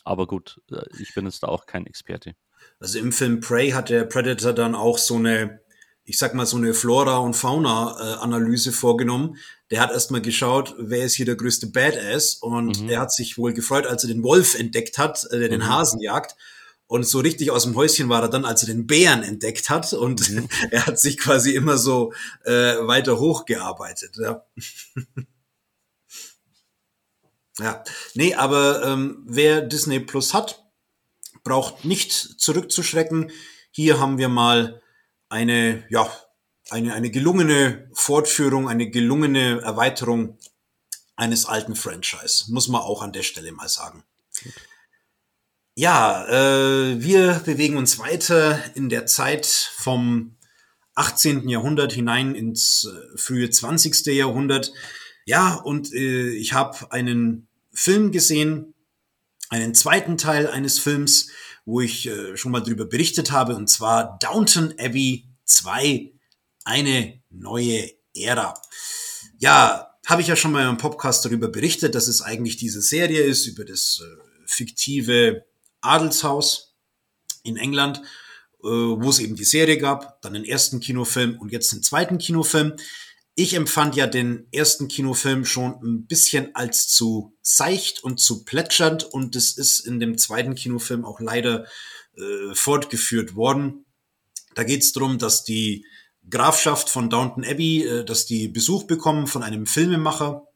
[0.05, 2.35] Aber gut, äh, ich bin jetzt da auch kein Experte.
[2.79, 5.61] Also im Film Prey hat der Predator dann auch so eine,
[6.05, 9.37] ich sag mal, so eine Flora- und Fauna-Analyse vorgenommen.
[9.71, 12.89] Der hat erstmal geschaut, wer ist hier der größte Badass und mhm.
[12.89, 15.69] der hat sich wohl gefreut, als er den Wolf entdeckt hat, äh, der den mhm.
[15.69, 16.37] Hasen jagt.
[16.91, 19.93] Und so richtig aus dem Häuschen war er dann, als er den Bären entdeckt hat.
[19.93, 20.49] Und mhm.
[20.73, 22.13] er hat sich quasi immer so
[22.45, 24.17] äh, weiter hochgearbeitet.
[24.17, 24.45] Ja.
[27.61, 27.85] ja.
[28.15, 30.65] Nee, aber ähm, wer Disney Plus hat,
[31.45, 33.31] braucht nicht zurückzuschrecken.
[33.71, 34.83] Hier haben wir mal
[35.29, 36.11] eine, ja,
[36.71, 40.39] eine, eine gelungene Fortführung, eine gelungene Erweiterung
[41.15, 42.53] eines alten Franchise.
[42.53, 44.03] Muss man auch an der Stelle mal sagen.
[45.81, 50.37] Ja, äh, wir bewegen uns weiter in der Zeit vom
[50.95, 51.49] 18.
[51.49, 54.05] Jahrhundert hinein ins äh, frühe 20.
[54.09, 54.75] Jahrhundert.
[55.25, 58.75] Ja, und äh, ich habe einen Film gesehen,
[59.49, 61.31] einen zweiten Teil eines Films,
[61.65, 66.13] wo ich äh, schon mal drüber berichtet habe, und zwar Downton Abbey 2,
[66.65, 68.53] eine neue Ära.
[69.39, 73.23] Ja, habe ich ja schon mal im Podcast darüber berichtet, dass es eigentlich diese Serie
[73.23, 75.47] ist über das äh, fiktive
[75.81, 76.75] Adelshaus
[77.43, 77.99] in England,
[78.63, 82.19] äh, wo es eben die Serie gab, dann den ersten Kinofilm und jetzt den zweiten
[82.19, 82.75] Kinofilm.
[83.35, 89.05] Ich empfand ja den ersten Kinofilm schon ein bisschen als zu seicht und zu plätschernd
[89.05, 91.67] und das ist in dem zweiten Kinofilm auch leider
[92.17, 93.87] äh, fortgeführt worden.
[94.55, 95.87] Da geht es darum, dass die
[96.29, 100.47] Grafschaft von Downton Abbey, äh, dass die Besuch bekommen von einem Filmemacher.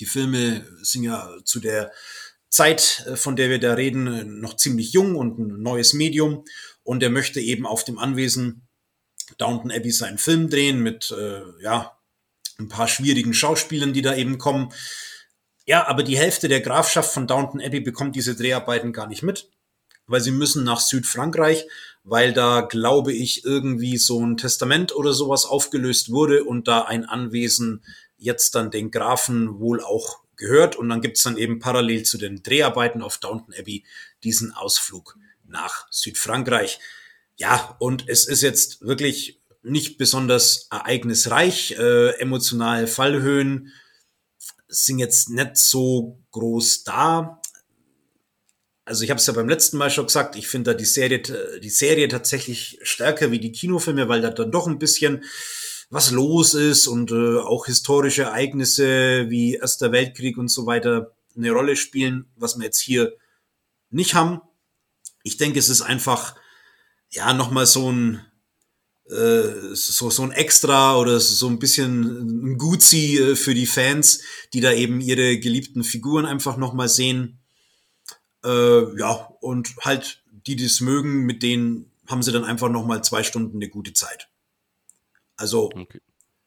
[0.00, 1.92] Die Filme sind ja zu der
[2.48, 6.44] Zeit, äh, von der wir da reden, äh, noch ziemlich jung und ein neues Medium.
[6.82, 8.66] Und er möchte eben auf dem Anwesen
[9.38, 11.98] Downton Abbey seinen Film drehen mit, äh, ja,
[12.58, 14.72] ein paar schwierigen Schauspielern, die da eben kommen.
[15.66, 19.50] Ja, aber die Hälfte der Grafschaft von Downton Abbey bekommt diese Dreharbeiten gar nicht mit,
[20.06, 21.66] weil sie müssen nach Südfrankreich,
[22.04, 27.04] weil da, glaube ich, irgendwie so ein Testament oder sowas aufgelöst wurde und da ein
[27.04, 27.84] Anwesen
[28.16, 30.76] jetzt dann den Grafen wohl auch gehört.
[30.76, 33.84] Und dann gibt's dann eben parallel zu den Dreharbeiten auf Downton Abbey
[34.24, 36.78] diesen Ausflug nach Südfrankreich.
[37.36, 41.72] Ja, und es ist jetzt wirklich nicht besonders ereignisreich.
[41.72, 43.72] Äh, emotionale Fallhöhen
[44.68, 47.40] sind jetzt nicht so groß da.
[48.84, 51.20] Also ich habe es ja beim letzten Mal schon gesagt, ich finde da die Serie,
[51.60, 55.24] die Serie tatsächlich stärker wie die Kinofilme, weil da dann doch ein bisschen
[55.88, 61.50] was los ist und äh, auch historische Ereignisse wie Erster Weltkrieg und so weiter eine
[61.50, 63.12] Rolle spielen, was wir jetzt hier
[63.90, 64.40] nicht haben.
[65.22, 66.34] Ich denke, es ist einfach
[67.10, 68.20] ja nochmal so ein
[69.08, 74.20] äh, so, so ein Extra oder so ein bisschen ein Gutzi äh, für die Fans,
[74.52, 77.38] die da eben ihre geliebten Figuren einfach nochmal sehen.
[78.44, 83.22] Äh, ja, und halt, die das mögen, mit denen haben sie dann einfach nochmal zwei
[83.22, 84.28] Stunden eine gute Zeit.
[85.36, 86.00] Also, okay.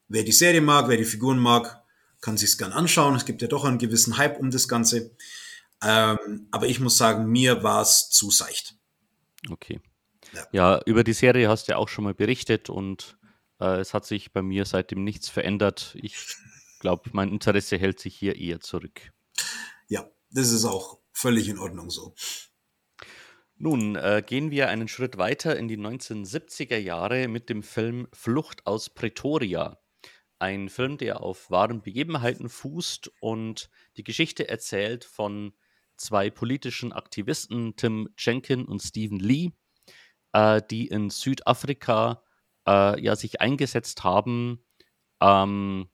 [0.08, 1.84] wer die Serie mag, wer die Figuren mag,
[2.22, 3.16] kann sich's gern anschauen.
[3.16, 5.12] Es gibt ja doch einen gewissen Hype um das Ganze.
[5.82, 8.76] Ähm, aber ich muss sagen, mir war es zu seicht.
[9.50, 9.80] Okay.
[10.34, 10.48] Ja.
[10.52, 10.82] ja.
[10.86, 13.18] über die Serie hast du ja auch schon mal berichtet und
[13.60, 15.96] äh, es hat sich bei mir seitdem nichts verändert.
[15.96, 16.18] Ich
[16.80, 19.12] glaube, mein Interesse hält sich hier eher zurück.
[19.88, 22.14] Ja, das ist auch völlig in Ordnung so.
[23.62, 28.66] Nun äh, gehen wir einen Schritt weiter in die 1970er Jahre mit dem Film Flucht
[28.66, 29.78] aus Pretoria.
[30.40, 35.52] Ein Film, der auf wahren Begebenheiten fußt und die Geschichte erzählt von
[35.98, 39.52] zwei politischen Aktivisten, Tim Jenkin und Stephen Lee,
[40.32, 42.24] äh, die in Südafrika
[42.66, 44.64] äh, ja sich eingesetzt haben,
[45.20, 45.90] ähm,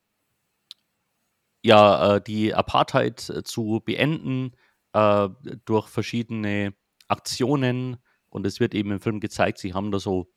[1.63, 4.55] ja, äh, die Apartheid äh, zu beenden
[4.93, 5.29] äh,
[5.65, 6.75] durch verschiedene
[7.07, 7.97] Aktionen
[8.29, 10.31] und es wird eben im Film gezeigt, sie haben da so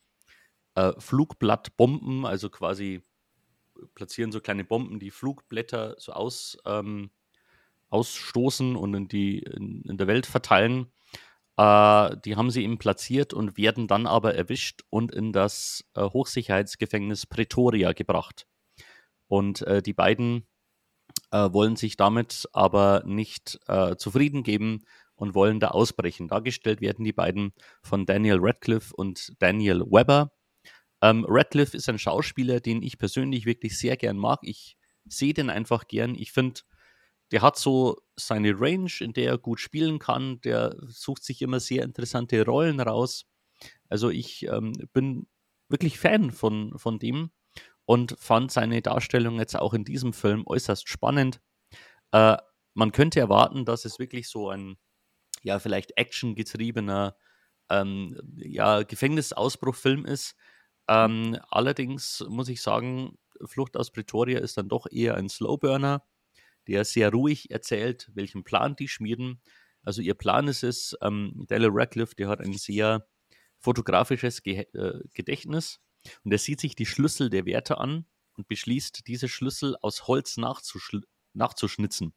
[0.75, 3.03] äh, Flugblattbomben, also quasi
[3.95, 7.11] platzieren so kleine Bomben, die Flugblätter so aus, ähm,
[7.91, 10.93] ausstoßen und in, die, in, in der Welt verteilen.
[11.57, 16.03] Äh, die haben sie eben platziert und werden dann aber erwischt und in das äh,
[16.03, 18.47] Hochsicherheitsgefängnis Pretoria gebracht.
[19.27, 20.47] Und äh, die beiden
[21.31, 24.85] äh, wollen sich damit aber nicht äh, zufrieden geben
[25.19, 26.29] und wollen da ausbrechen.
[26.29, 27.53] Dargestellt werden die beiden
[27.83, 30.33] von Daniel Radcliffe und Daniel Webber.
[31.03, 34.41] Ähm, Radcliffe ist ein Schauspieler, den ich persönlich wirklich sehr gern mag.
[34.43, 36.15] Ich sehe den einfach gern.
[36.15, 36.61] Ich finde,
[37.31, 40.41] der hat so seine Range, in der er gut spielen kann.
[40.41, 43.27] Der sucht sich immer sehr interessante Rollen raus.
[43.89, 45.27] Also ich ähm, bin
[45.69, 47.31] wirklich Fan von, von dem
[47.85, 51.41] und fand seine Darstellung jetzt auch in diesem Film äußerst spannend.
[52.13, 52.37] Äh,
[52.75, 54.77] man könnte erwarten, dass es wirklich so ein
[55.43, 57.17] ja, vielleicht actiongetriebener
[57.71, 60.37] ähm, ja, Gefängnisausbruchfilm ist.
[60.89, 66.05] Ähm, allerdings muss ich sagen, Flucht aus Pretoria ist dann doch eher ein Slowburner,
[66.67, 69.41] der sehr ruhig erzählt, welchen Plan die schmieden.
[69.83, 73.07] Also ihr Plan ist es, ähm, Daniel Radcliffe, der hat ein sehr
[73.59, 75.81] fotografisches Ge äh, Gedächtnis
[76.25, 80.37] und er sieht sich die Schlüssel der Werte an und beschließt, diese Schlüssel aus Holz
[81.35, 82.15] nachzuschnitzen.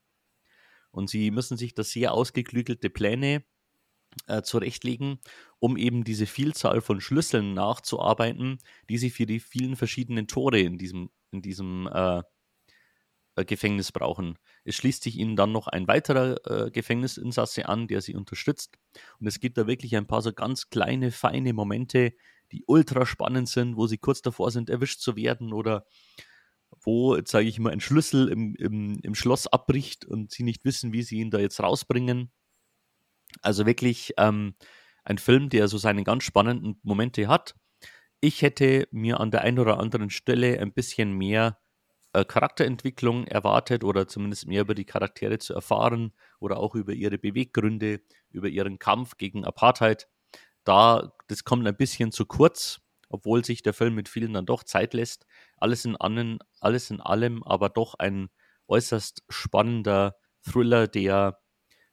[0.91, 3.43] Und sie müssen sich da sehr ausgeklügelte Pläne
[4.27, 5.19] äh, zurechtlegen,
[5.59, 10.77] um eben diese Vielzahl von Schlüsseln nachzuarbeiten, die sie für die vielen verschiedenen Tore in
[10.77, 12.21] diesem, in diesem äh,
[13.35, 14.37] äh, Gefängnis brauchen.
[14.65, 18.77] Es schließt sich ihnen dann noch ein weiterer äh, Gefängnisinsasse an, der sie unterstützt.
[19.19, 22.13] Und es gibt da wirklich ein paar so ganz kleine, feine Momente,
[22.51, 25.85] die ultra spannend sind, wo sie kurz davor sind, erwischt zu werden oder
[26.81, 30.93] wo, sage ich mal, ein Schlüssel im, im, im Schloss abbricht und sie nicht wissen,
[30.93, 32.31] wie sie ihn da jetzt rausbringen.
[33.41, 34.55] Also wirklich ähm,
[35.03, 37.55] ein Film, der so seine ganz spannenden Momente hat.
[38.19, 41.57] Ich hätte mir an der einen oder anderen Stelle ein bisschen mehr
[42.13, 47.17] äh, Charakterentwicklung erwartet oder zumindest mehr über die Charaktere zu erfahren oder auch über ihre
[47.17, 50.09] Beweggründe, über ihren Kampf gegen Apartheid.
[50.63, 54.63] Da, das kommt ein bisschen zu kurz, obwohl sich der Film mit vielen dann doch
[54.63, 55.25] Zeit lässt.
[55.61, 58.29] Alles in, annen, alles in allem aber doch ein
[58.67, 61.39] äußerst spannender Thriller, der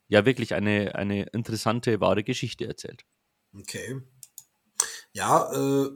[0.08, 3.04] ja wirklich eine, eine interessante, wahre Geschichte erzählt.
[3.54, 4.00] Okay.
[5.12, 5.90] Ja, äh,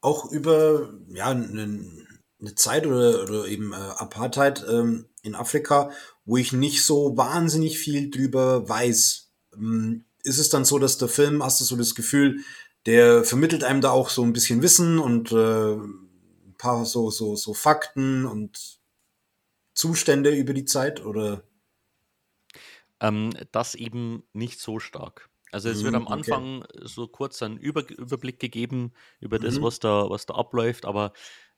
[0.00, 5.90] auch über ja, eine Zeit oder, oder eben äh, Apartheid ähm, in Afrika,
[6.24, 9.32] wo ich nicht so wahnsinnig viel drüber weiß.
[9.54, 12.40] Ähm, ist es dann so, dass der Film, hast du so das Gefühl,
[12.86, 15.76] der vermittelt einem da auch so ein bisschen Wissen und äh,
[16.64, 18.80] paar so, so, so Fakten und
[19.74, 21.44] Zustände über die Zeit oder?
[23.00, 25.28] Ähm, das eben nicht so stark.
[25.52, 26.80] Also es wird mhm, am Anfang okay.
[26.84, 29.62] so kurz ein Über Überblick gegeben über das, mhm.
[29.62, 31.12] was da, was da abläuft, aber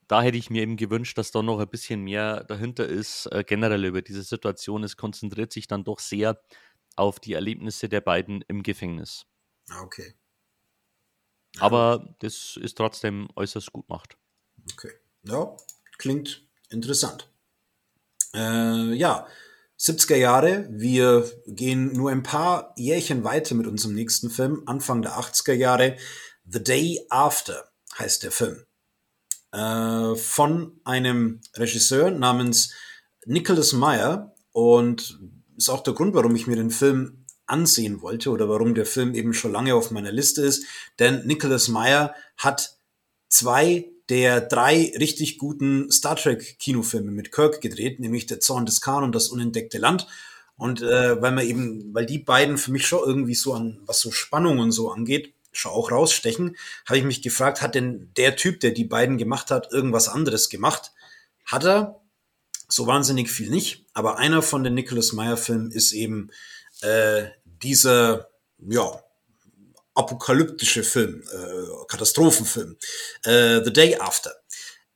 [0.09, 3.45] da hätte ich mir eben gewünscht, dass da noch ein bisschen mehr dahinter ist, äh,
[3.47, 4.85] generell über diese Situation.
[4.85, 6.41] Es konzentriert sich dann doch sehr
[6.97, 9.27] auf die Erlebnisse der beiden im Gefängnis.
[9.69, 10.15] Ah, okay.
[11.59, 14.17] Aber das ist trotzdem äußerst gut gemacht.
[14.73, 14.93] Okay.
[15.23, 15.57] Ja,
[15.99, 17.29] klingt interessant.
[18.35, 19.27] Äh, ja,
[19.79, 20.67] 70er Jahre.
[20.71, 24.63] Wir gehen nur ein paar Jährchen weiter mit unserem nächsten Film.
[24.67, 25.97] Anfang der 80er Jahre.
[26.49, 28.65] The Day After heißt der Film
[29.53, 32.73] äh, von einem Regisseur namens
[33.25, 35.19] Nicholas Meyer und
[35.57, 39.15] ist auch der Grund, warum ich mir den Film ansehen wollte oder warum der Film
[39.15, 40.67] eben schon lange auf meiner Liste ist.
[40.99, 42.77] Denn Nicholas Meyer hat
[43.29, 48.81] zwei der drei richtig guten Star Trek Kinofilme mit Kirk gedreht, nämlich Der Zorn des
[48.81, 50.07] Khan und Das unentdeckte Land.
[50.57, 54.01] Und äh, weil man eben, weil die beiden für mich schon irgendwie so an, was
[54.01, 58.37] so Spannung und so angeht, schon auch rausstechen, habe ich mich gefragt, hat denn der
[58.37, 60.93] Typ, der die beiden gemacht hat, irgendwas anderes gemacht?
[61.45, 62.01] Hat er
[62.69, 66.31] so wahnsinnig viel nicht, aber einer von den Nicholas Meyer Filmen ist eben
[66.81, 68.29] äh, dieser,
[68.59, 69.03] ja,
[69.97, 72.77] apokalyptische Film, äh, Katastrophenfilm,
[73.25, 74.33] äh, The Day After.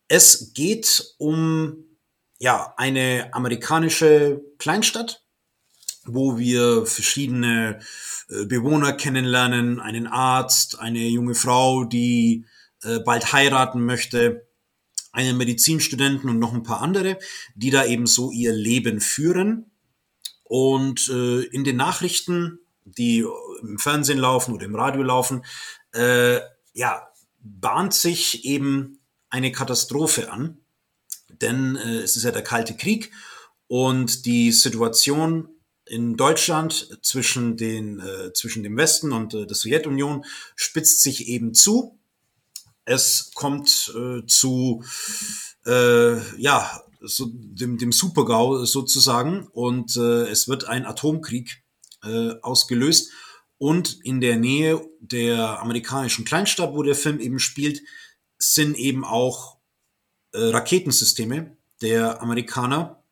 [0.09, 1.85] Es geht um
[2.39, 5.23] ja eine amerikanische Kleinstadt,
[6.05, 7.81] wo wir verschiedene
[8.29, 12.47] äh, Bewohner kennenlernen, einen Arzt, eine junge Frau, die
[12.83, 14.49] äh, bald heiraten möchte,
[15.13, 17.19] einen Medizinstudenten und noch ein paar andere,
[17.55, 19.71] die da eben so ihr Leben führen.
[20.45, 23.25] Und äh, in den Nachrichten, die
[23.63, 25.45] im Fernsehen laufen oder im Radio laufen,
[25.93, 26.41] äh,
[26.73, 27.09] ja,
[27.41, 30.59] bahnt sich eben eine Katastrophe an.
[31.29, 33.13] Denn äh, es ist ja der Kalte Krieg
[33.67, 35.49] und die Situation
[35.87, 41.55] in Deutschland zwischen, den, äh, zwischen dem Westen und äh, der Sowjetunion spitzt sich eben
[41.55, 41.99] zu.
[42.85, 44.85] Es kommt äh, zu
[45.67, 51.63] äh, ja, so dem, dem Supergau sozusagen und äh, es wird ein Atomkrieg
[52.05, 53.11] äh, ausgelöst.
[53.61, 57.83] Und in der Nähe der amerikanischen Kleinstadt, wo der Film eben spielt,
[58.39, 59.59] sind eben auch
[60.33, 63.05] äh, Raketensysteme der Amerikaner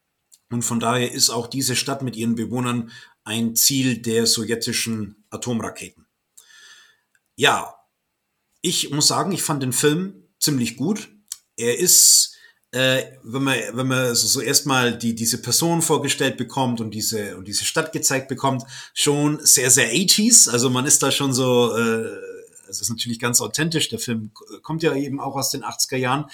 [0.51, 2.91] und von daher ist auch diese Stadt mit ihren Bewohnern
[3.25, 6.07] ein Ziel der sowjetischen Atomraketen.
[7.37, 7.75] Ja,
[8.63, 11.11] ich muss sagen, ich fand den Film ziemlich gut.
[11.57, 12.38] Er ist,
[12.79, 17.37] äh, wenn man, wenn man so, so erstmal die, diese Person vorgestellt bekommt und diese,
[17.37, 18.63] und diese Stadt gezeigt bekommt,
[18.95, 20.49] schon sehr, sehr 80s.
[20.49, 22.09] Also man ist da schon so, äh,
[22.69, 23.89] es ist natürlich ganz authentisch.
[23.89, 24.31] Der Film
[24.63, 26.27] kommt ja eben auch aus den 80er Jahren.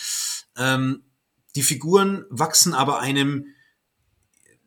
[0.59, 1.05] Ähm,
[1.57, 3.47] die Figuren wachsen aber einem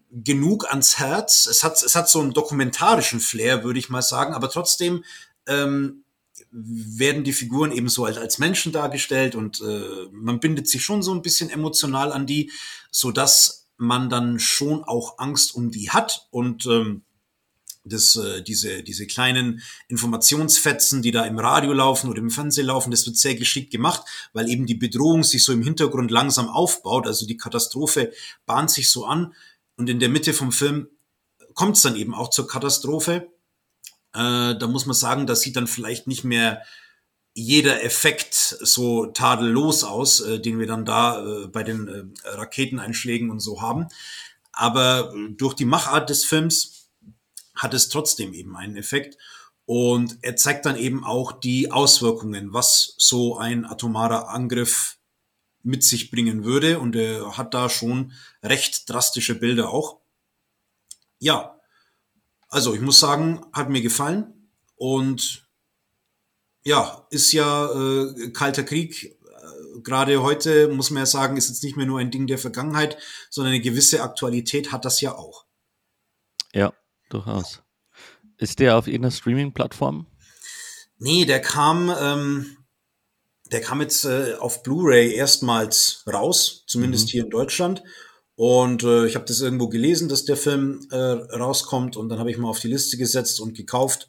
[0.09, 1.45] genug ans Herz.
[1.45, 5.03] Es hat, es hat so einen dokumentarischen Flair, würde ich mal sagen, aber trotzdem
[5.45, 6.05] ähm,
[6.51, 11.03] werden die Figuren eben so als, als Menschen dargestellt und äh, man bindet sich schon
[11.03, 12.51] so ein bisschen emotional an die,
[12.91, 17.03] so dass man dann schon auch Angst um die hat und ähm,
[17.89, 22.91] das, äh, diese, diese kleinen Informationsfetzen, die da im Radio laufen oder im Fernsehen laufen,
[22.91, 27.07] das wird sehr geschickt gemacht, weil eben die Bedrohung sich so im Hintergrund langsam aufbaut.
[27.07, 28.11] Also die Katastrophe
[28.45, 29.33] bahnt sich so an
[29.77, 30.87] und in der Mitte vom Film
[31.53, 33.31] kommt es dann eben auch zur Katastrophe.
[34.17, 36.63] Äh, da muss man sagen, das sieht dann vielleicht nicht mehr
[37.33, 43.29] jeder Effekt so tadellos aus, äh, den wir dann da äh, bei den äh, Raketeneinschlägen
[43.29, 43.87] und so haben.
[44.51, 46.89] Aber durch die Machart des Films
[47.55, 49.19] hat es trotzdem eben einen Effekt.
[49.65, 54.97] Und er zeigt dann eben auch die Auswirkungen, was so ein atomarer Angriff
[55.61, 56.79] mit sich bringen würde.
[56.79, 59.99] Und er hat da schon recht drastische Bilder auch.
[61.19, 61.56] Ja,
[62.49, 64.51] also ich muss sagen, hat mir gefallen.
[64.75, 65.47] Und
[66.63, 69.03] ja, ist ja äh, Kalter Krieg.
[69.03, 72.37] Äh, Gerade heute muss man ja sagen, ist jetzt nicht mehr nur ein Ding der
[72.37, 72.97] Vergangenheit,
[73.29, 75.45] sondern eine gewisse Aktualität hat das ja auch.
[76.53, 76.73] Ja,
[77.09, 77.61] durchaus.
[78.37, 80.07] Ist der auf irgendeiner Streaming-Plattform?
[80.99, 82.57] Nee, der kam, ähm,
[83.51, 87.11] der kam jetzt äh, auf Blu-ray erstmals raus, zumindest mhm.
[87.11, 87.83] hier in Deutschland.
[88.37, 92.29] Und äh, ich habe das irgendwo gelesen, dass der Film äh, rauskommt und dann habe
[92.29, 94.07] ich mal auf die Liste gesetzt und gekauft.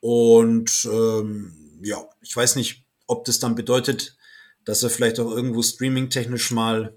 [0.00, 4.16] Und ähm, ja, ich weiß nicht, ob das dann bedeutet,
[4.64, 6.96] dass er vielleicht auch irgendwo streaming-technisch mal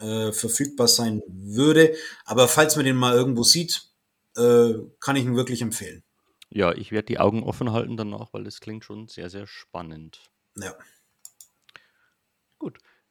[0.00, 1.94] äh, verfügbar sein würde.
[2.24, 3.88] Aber falls man den mal irgendwo sieht,
[4.36, 6.02] äh, kann ich ihn wirklich empfehlen.
[6.50, 10.28] Ja, ich werde die Augen offen halten danach, weil das klingt schon sehr, sehr spannend.
[10.56, 10.74] Ja.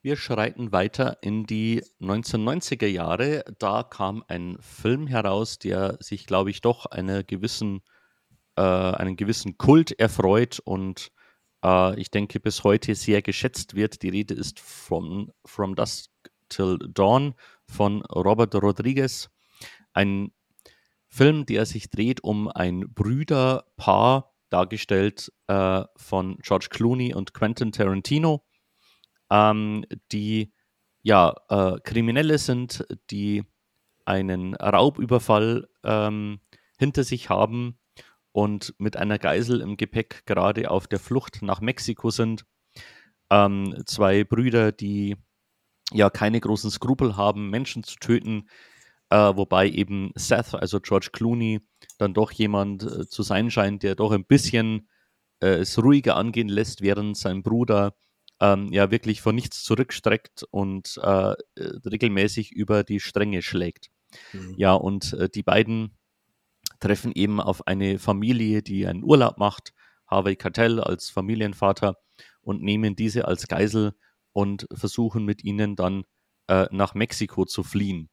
[0.06, 3.45] Wir schreiten weiter in die 1990er Jahre.
[3.58, 7.84] Da kam ein Film heraus, der sich, glaube ich, doch einer gewissen,
[8.58, 11.10] äh, einen gewissen Kult erfreut und
[11.64, 14.01] äh, ich denke bis heute sehr geschätzt wird.
[14.01, 16.12] Die Rede ist From, From Dusk
[16.49, 17.34] Till Dawn
[17.66, 19.30] von Robert Rodriguez.
[19.93, 20.34] Ein
[21.08, 28.43] Film, der sich dreht um ein Brüderpaar, dargestellt äh, von George Clooney und Quentin Tarantino,
[29.34, 30.54] ähm, die
[31.02, 33.44] ja äh, Kriminelle sind, die
[34.06, 36.40] einen Raubüberfall ähm,
[36.78, 37.80] hinter sich haben
[38.32, 42.46] und mit einer Geisel im Gepäck gerade auf der Flucht nach Mexiko sind.
[43.32, 45.16] Ähm, zwei Brüder, die
[45.92, 48.48] ja keine großen Skrupel haben, Menschen zu töten,
[49.10, 51.62] äh, wobei eben Seth, also George Clooney,
[51.98, 54.90] dann doch jemand äh, zu sein scheint, der doch ein bisschen
[55.42, 57.96] äh, es ruhiger angehen lässt, während sein Bruder
[58.40, 61.36] ähm, ja wirklich vor nichts zurückstreckt und äh, äh,
[61.86, 63.90] regelmäßig über die Stränge schlägt.
[64.34, 64.56] Mhm.
[64.58, 65.98] Ja, und äh, die beiden
[66.80, 69.74] treffen eben auf eine Familie, die einen Urlaub macht,
[70.08, 71.98] Harvey Cartell als Familienvater
[72.42, 73.94] und nehmen diese als Geisel
[74.34, 76.04] und versuchen mit ihnen dann
[76.48, 78.10] äh, nach Mexiko zu fliehen.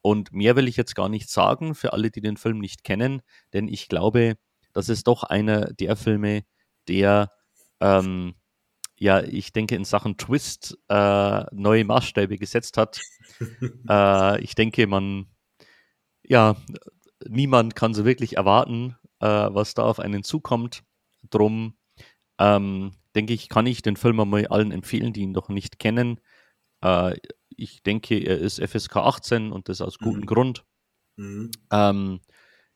[0.00, 3.20] Und mehr will ich jetzt gar nicht sagen für alle, die den Film nicht kennen,
[3.52, 4.38] denn ich glaube,
[4.72, 6.44] das ist doch einer der Filme,
[6.86, 7.32] der,
[7.80, 8.34] ähm,
[8.98, 13.00] ja, ich denke, in Sachen Twist äh, neue Maßstäbe gesetzt hat.
[13.88, 15.26] äh, ich denke, man,
[16.22, 16.56] ja,
[17.26, 20.82] niemand kann so wirklich erwarten, äh, was da auf einen zukommt.
[21.30, 21.76] Drum,
[22.38, 26.20] ähm, denke ich, kann ich den Film einmal allen empfehlen, die ihn noch nicht kennen.
[26.82, 27.16] Äh,
[27.56, 30.26] ich denke, er ist FSK 18 und das aus gutem mhm.
[30.26, 30.64] Grund.
[31.16, 31.50] Mhm.
[31.72, 32.20] Ähm,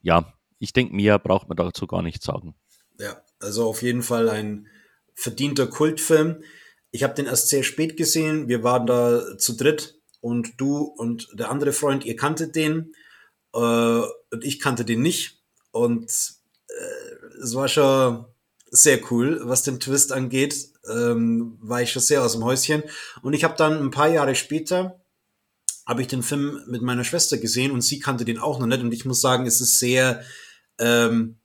[0.01, 2.55] ja, ich denke, mehr braucht man dazu gar nicht sagen.
[2.99, 4.69] Ja, also auf jeden Fall ein
[5.15, 6.43] verdienter Kultfilm.
[6.91, 8.49] Ich habe den erst sehr spät gesehen.
[8.49, 12.93] Wir waren da zu dritt und du und der andere Freund, ihr kanntet den
[13.55, 15.43] äh, und ich kannte den nicht.
[15.71, 16.11] Und
[16.69, 18.27] äh, es war schon
[18.71, 20.71] sehr cool, was den Twist angeht.
[20.91, 22.83] Ähm, war ich schon sehr aus dem Häuschen.
[23.23, 25.03] Und ich habe dann ein paar Jahre später
[25.87, 28.83] habe ich den Film mit meiner Schwester gesehen und sie kannte den auch noch nicht.
[28.83, 30.23] Und ich muss sagen, es ist sehr,
[30.79, 31.39] ähm,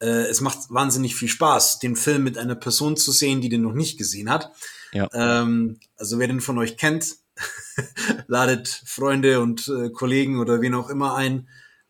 [0.00, 3.62] äh, es macht wahnsinnig viel Spaß, den Film mit einer Person zu sehen, die den
[3.62, 4.52] noch nicht gesehen hat.
[4.92, 5.08] Ja.
[5.12, 7.16] Ähm, also wer den von euch kennt,
[8.26, 11.48] ladet Freunde und äh, Kollegen oder wen auch immer ein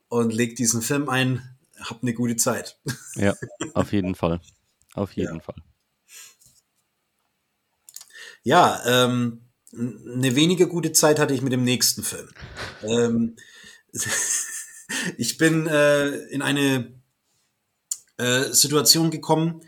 [0.09, 1.57] und legt diesen Film ein.
[1.81, 2.79] Habt eine gute Zeit.
[3.15, 3.35] Ja,
[3.75, 4.41] auf jeden Fall.
[4.95, 5.41] Auf jeden ja.
[5.41, 5.57] Fall.
[8.43, 9.43] Ja, ähm,
[9.73, 12.29] eine weniger gute Zeit hatte ich mit dem nächsten Film.
[12.83, 13.37] ähm,
[15.19, 16.98] ich bin äh, in eine
[18.19, 19.63] äh, Situation gekommen,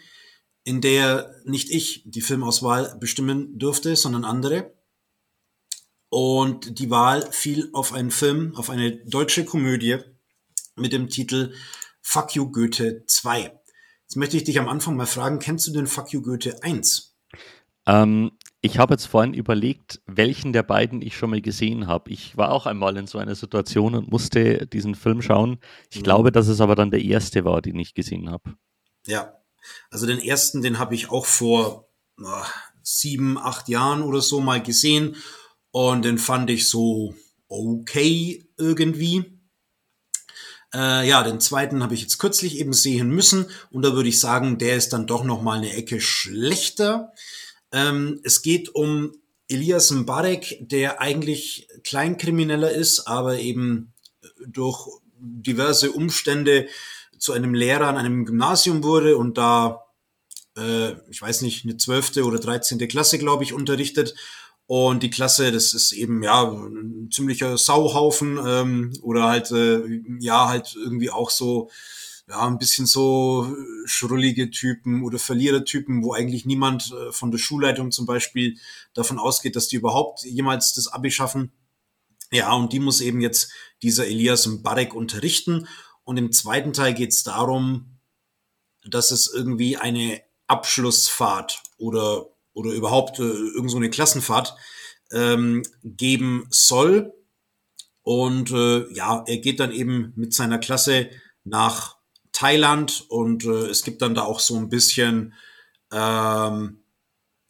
[0.64, 4.74] in der nicht ich die Filmauswahl bestimmen durfte, sondern andere.
[6.09, 9.98] Und die Wahl fiel auf einen Film, auf eine deutsche Komödie
[10.76, 11.55] mit dem Titel
[12.03, 13.53] Fuck You Goethe 2.
[14.03, 17.16] Jetzt möchte ich dich am Anfang mal fragen, kennst du den Fuck You Goethe 1?
[17.86, 18.32] Ähm,
[18.62, 22.11] ich habe jetzt vorhin überlegt, welchen der beiden ich schon mal gesehen habe.
[22.11, 25.58] Ich war auch einmal in so einer Situation und musste diesen Film schauen.
[25.90, 26.02] Ich mhm.
[26.02, 28.54] glaube, dass es aber dann der erste war, den ich gesehen habe.
[29.06, 29.40] Ja,
[29.90, 31.88] also den ersten, den habe ich auch vor
[32.18, 32.44] oh,
[32.82, 35.16] sieben, acht Jahren oder so mal gesehen
[35.70, 37.14] und den fand ich so
[37.48, 39.40] okay irgendwie.
[40.74, 44.20] Äh, ja, den zweiten habe ich jetzt kürzlich eben sehen müssen und da würde ich
[44.20, 47.12] sagen, der ist dann doch noch mal eine Ecke schlechter.
[47.73, 49.12] Ähm, es geht um
[49.49, 53.93] Elias Mbarek, der eigentlich Kleinkrimineller ist, aber eben
[54.47, 56.68] durch diverse Umstände
[57.18, 59.85] zu einem Lehrer an einem Gymnasium wurde und da,
[60.57, 64.14] äh, ich weiß nicht, eine zwölfte oder dreizehnte Klasse, glaube ich, unterrichtet.
[64.66, 69.83] Und die Klasse, das ist eben ja ein ziemlicher Sauhaufen ähm, oder halt äh,
[70.21, 71.71] ja halt irgendwie auch so
[72.31, 73.57] ja, ein bisschen so
[73.87, 78.57] schrullige Typen oder Verlierertypen, wo eigentlich niemand äh, von der Schulleitung zum Beispiel
[78.95, 81.51] davon ausgeht, dass die überhaupt jemals das Abi schaffen.
[82.31, 83.51] Ja, und die muss eben jetzt
[83.83, 85.66] dieser Elias Mbarek unterrichten.
[86.05, 87.99] Und im zweiten Teil geht es darum,
[88.85, 94.55] dass es irgendwie eine Abschlussfahrt oder, oder überhaupt äh, irgend so eine Klassenfahrt
[95.11, 97.12] ähm, geben soll.
[98.03, 101.11] Und äh, ja, er geht dann eben mit seiner Klasse
[101.43, 101.99] nach
[102.41, 105.34] Thailand und äh, es gibt dann da auch so ein bisschen,
[105.93, 106.82] ähm,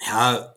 [0.05, 0.53] ja,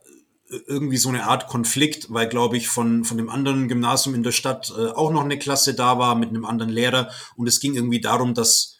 [0.67, 4.31] irgendwie so eine Art Konflikt, weil, glaube ich, von, von dem anderen Gymnasium in der
[4.31, 7.11] Stadt äh, auch noch eine Klasse da war mit einem anderen Lehrer.
[7.35, 8.79] Und es ging irgendwie darum, dass,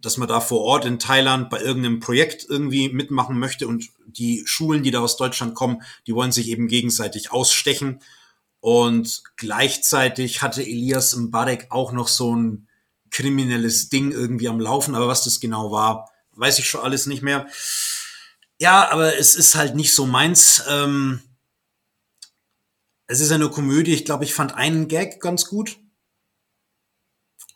[0.00, 3.66] dass man da vor Ort in Thailand bei irgendeinem Projekt irgendwie mitmachen möchte.
[3.66, 8.00] Und die Schulen, die da aus Deutschland kommen, die wollen sich eben gegenseitig ausstechen.
[8.60, 12.67] Und gleichzeitig hatte Elias Mbarek auch noch so ein
[13.10, 17.22] kriminelles Ding irgendwie am Laufen, aber was das genau war, weiß ich schon alles nicht
[17.22, 17.46] mehr.
[18.60, 20.64] Ja, aber es ist halt nicht so meins.
[20.68, 21.20] Ähm,
[23.06, 23.94] es ist eine Komödie.
[23.94, 25.78] Ich glaube, ich fand einen Gag ganz gut.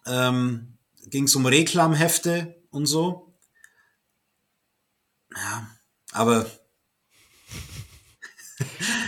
[0.07, 3.35] Ähm, Ging es um Reklamhefte und so.
[5.35, 5.71] Ja,
[6.13, 6.51] aber.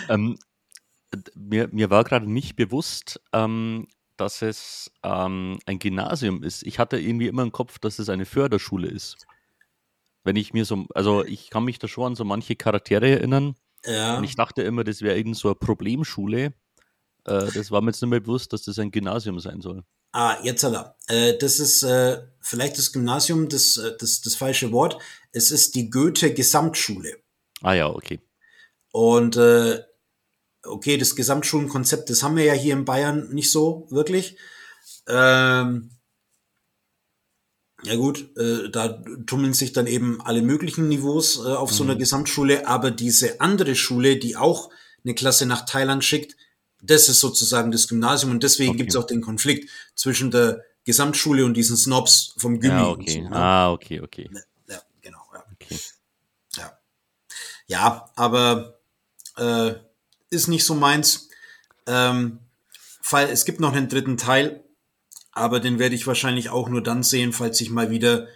[0.09, 0.39] ähm,
[1.35, 6.63] mir, mir war gerade nicht bewusst, ähm, dass es ähm, ein Gymnasium ist.
[6.63, 9.27] Ich hatte irgendwie immer im Kopf, dass es eine Förderschule ist.
[10.23, 13.57] Wenn ich mir so, also ich kann mich da schon an so manche Charaktere erinnern.
[13.85, 14.17] Ja.
[14.17, 16.55] Und ich dachte immer, das wäre irgend so eine Problemschule.
[17.27, 19.85] Äh, das war mir jetzt nicht mehr bewusst, dass das ein Gymnasium sein soll.
[20.13, 20.97] Ah, jetzt aber.
[21.09, 24.99] Äh, das ist äh, vielleicht das Gymnasium, das, äh, das, das falsche Wort.
[25.33, 27.19] Es ist die Goethe Gesamtschule.
[27.63, 28.21] Ah ja, okay.
[28.93, 29.83] Und äh,
[30.65, 34.37] okay, das Gesamtschulenkonzept, das haben wir ja hier in Bayern nicht so wirklich.
[35.07, 35.91] Ähm,
[37.83, 41.75] ja gut, äh, da tummeln sich dann eben alle möglichen Niveaus äh, auf mhm.
[41.75, 41.99] so einer mhm.
[41.99, 44.71] Gesamtschule, aber diese andere Schule, die auch
[45.05, 46.37] eine Klasse nach Thailand schickt,
[46.81, 48.79] das ist sozusagen das Gymnasium und deswegen okay.
[48.79, 53.01] gibt es auch den Konflikt zwischen der Gesamtschule und diesen Snobs vom Gymnasium.
[53.01, 53.23] Ja, okay.
[53.23, 53.37] So, ne?
[53.37, 54.31] Ah, okay, okay.
[54.69, 55.23] Ja, genau.
[55.33, 55.45] Ja.
[55.53, 55.79] Okay.
[56.57, 56.79] Ja.
[57.67, 58.79] ja, aber
[59.37, 59.75] äh,
[60.35, 61.31] ist nicht so meins.
[61.87, 62.41] Ähm,
[63.11, 64.65] weil es gibt noch einen dritten Teil,
[65.33, 68.29] aber den werde ich wahrscheinlich auch nur dann sehen, falls ich mal wieder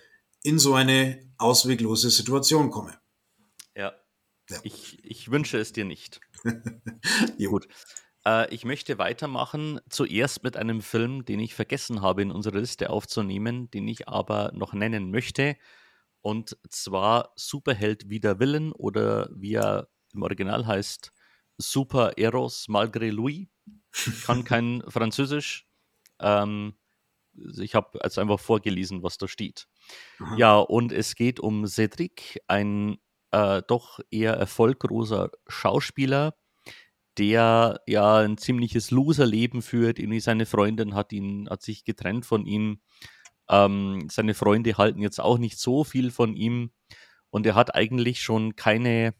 [0.43, 2.99] in so eine ausweglose Situation komme.
[3.75, 3.95] Ja.
[4.51, 4.59] ja.
[4.63, 6.21] Ich, ich wünsche es dir nicht.
[7.39, 7.69] Gut.
[8.27, 12.91] Äh, ich möchte weitermachen, zuerst mit einem Film, den ich vergessen habe in unserer Liste
[12.91, 15.57] aufzunehmen, den ich aber noch nennen möchte.
[16.21, 21.13] Und zwar Superheld wider Willen oder wie er im Original heißt,
[21.59, 23.49] Super Eros malgré lui.
[23.93, 25.67] Ich kann kein Französisch.
[26.21, 26.75] Ähm,
[27.59, 29.69] ich habe jetzt einfach vorgelesen, was da steht.
[30.19, 30.37] Aha.
[30.37, 32.99] Ja, und es geht um Cedric, ein
[33.31, 36.35] äh, doch eher erfolgloser Schauspieler,
[37.19, 39.99] der ja ein ziemliches Loserleben führt.
[39.99, 42.81] Irgendwie seine Freundin hat ihn, hat sich getrennt von ihm.
[43.51, 46.71] Ähm, seine Freunde halten jetzt auch nicht so viel von ihm
[47.31, 49.15] und er hat eigentlich schon keine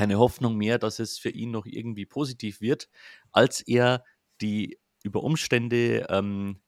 [0.00, 2.88] keine Hoffnung mehr, dass es für ihn noch irgendwie positiv wird,
[3.32, 4.02] als er
[4.40, 6.62] die über Umstände ähm,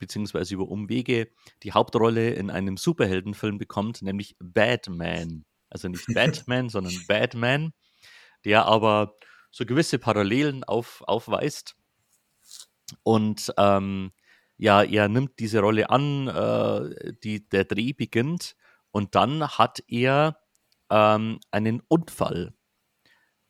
[0.00, 1.28] beziehungsweise über Umwege
[1.62, 5.44] die Hauptrolle in einem Superheldenfilm bekommt, nämlich Batman.
[5.70, 7.72] Also nicht Batman, sondern Batman,
[8.44, 9.14] der aber
[9.52, 11.76] so gewisse Parallelen auf, aufweist.
[13.04, 14.10] Und ähm,
[14.56, 18.56] ja, er nimmt diese Rolle an, äh, die, der Dreh beginnt
[18.90, 20.36] und dann hat er
[20.90, 22.54] ähm, einen Unfall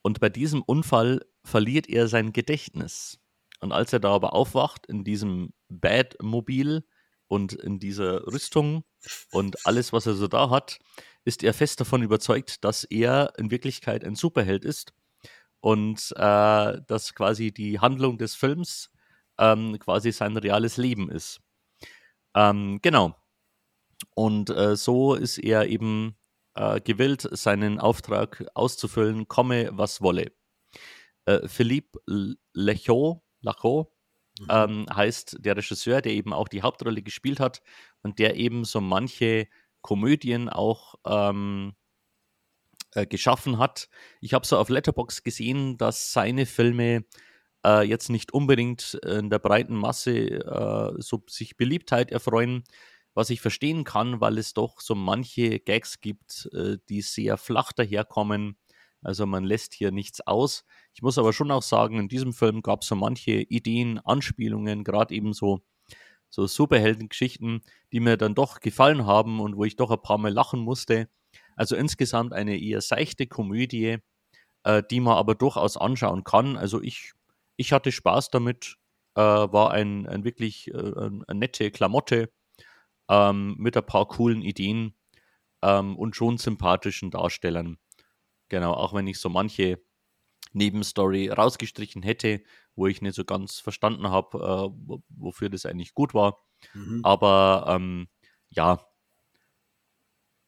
[0.03, 3.19] und bei diesem Unfall verliert er sein Gedächtnis.
[3.61, 6.85] Und als er da aber aufwacht in diesem Badmobil
[7.29, 8.85] und in dieser Rüstung,
[9.33, 10.79] Und alles, was er so da hat,
[11.25, 14.93] ist er fest davon überzeugt, dass er in Wirklichkeit ein Superheld ist
[15.61, 18.91] und äh, dass quasi die Handlung des Films
[19.39, 21.41] ähm, quasi sein reales Leben ist.
[22.35, 23.17] Ähm, genau.
[24.15, 26.17] Und äh, so ist er eben
[26.55, 30.33] äh, gewillt, seinen Auftrag auszufüllen, komme was wolle.
[31.25, 31.99] Äh, Philippe
[32.53, 33.89] Lechot, Lachot
[34.41, 34.47] mhm.
[34.51, 37.63] ähm, heißt der Regisseur, der eben auch die Hauptrolle gespielt hat
[38.03, 39.49] und der eben so manche
[39.83, 41.75] Komödien auch ähm,
[42.95, 43.89] äh, geschaffen hat.
[44.21, 47.05] Ich habe so auf Letterbox gesehen, dass seine Filme
[47.65, 52.65] äh, jetzt nicht unbedingt in der breiten Masse äh, so sich Beliebtheit erfreuen,
[53.15, 57.73] was ich verstehen kann, weil es doch so manche Gags gibt, äh, die sehr flach
[57.73, 58.57] daherkommen.
[59.03, 60.65] Also man lässt hier nichts aus.
[60.95, 64.85] Ich muss aber schon auch sagen, in diesem Film gab es so manche Ideen, Anspielungen,
[64.85, 65.61] gerade eben so,
[66.31, 70.33] so Superheldengeschichten, die mir dann doch gefallen haben und wo ich doch ein paar Mal
[70.33, 71.09] lachen musste.
[71.57, 73.99] Also insgesamt eine eher seichte Komödie,
[74.65, 76.57] äh, die man aber durchaus anschauen kann.
[76.57, 77.13] Also ich,
[77.57, 78.77] ich hatte Spaß damit,
[79.17, 82.31] äh, war ein, ein wirklich äh, eine nette Klamotte
[83.09, 84.95] ähm, mit ein paar coolen Ideen
[85.63, 87.79] ähm, und schon sympathischen Darstellern.
[88.49, 89.83] Genau, auch wenn ich so manche
[90.53, 92.43] Nebenstory rausgestrichen hätte,
[92.75, 96.45] wo ich nicht so ganz verstanden habe, äh, wofür das eigentlich gut war.
[96.75, 97.01] Mhm.
[97.03, 98.09] Aber ähm,
[98.51, 98.85] ja,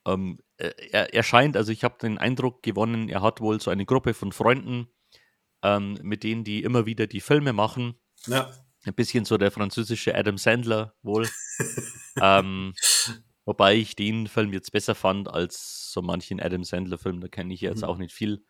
[0.07, 3.87] ähm, er, er, scheint, also ich habe den Eindruck gewonnen, er hat wohl so eine
[3.87, 4.89] Gruppe von Freunden,
[5.63, 7.99] ähm, mit denen die immer wieder die Filme machen.
[8.27, 8.53] Ja.
[8.87, 11.28] Ein bisschen so der französische Adam Sandler wohl.
[12.20, 12.74] ähm,
[13.47, 17.20] Wobei ich den Film jetzt besser fand als so manchen Adam Sandler-Film.
[17.20, 17.89] Da kenne ich jetzt mhm.
[17.89, 18.45] auch nicht viel.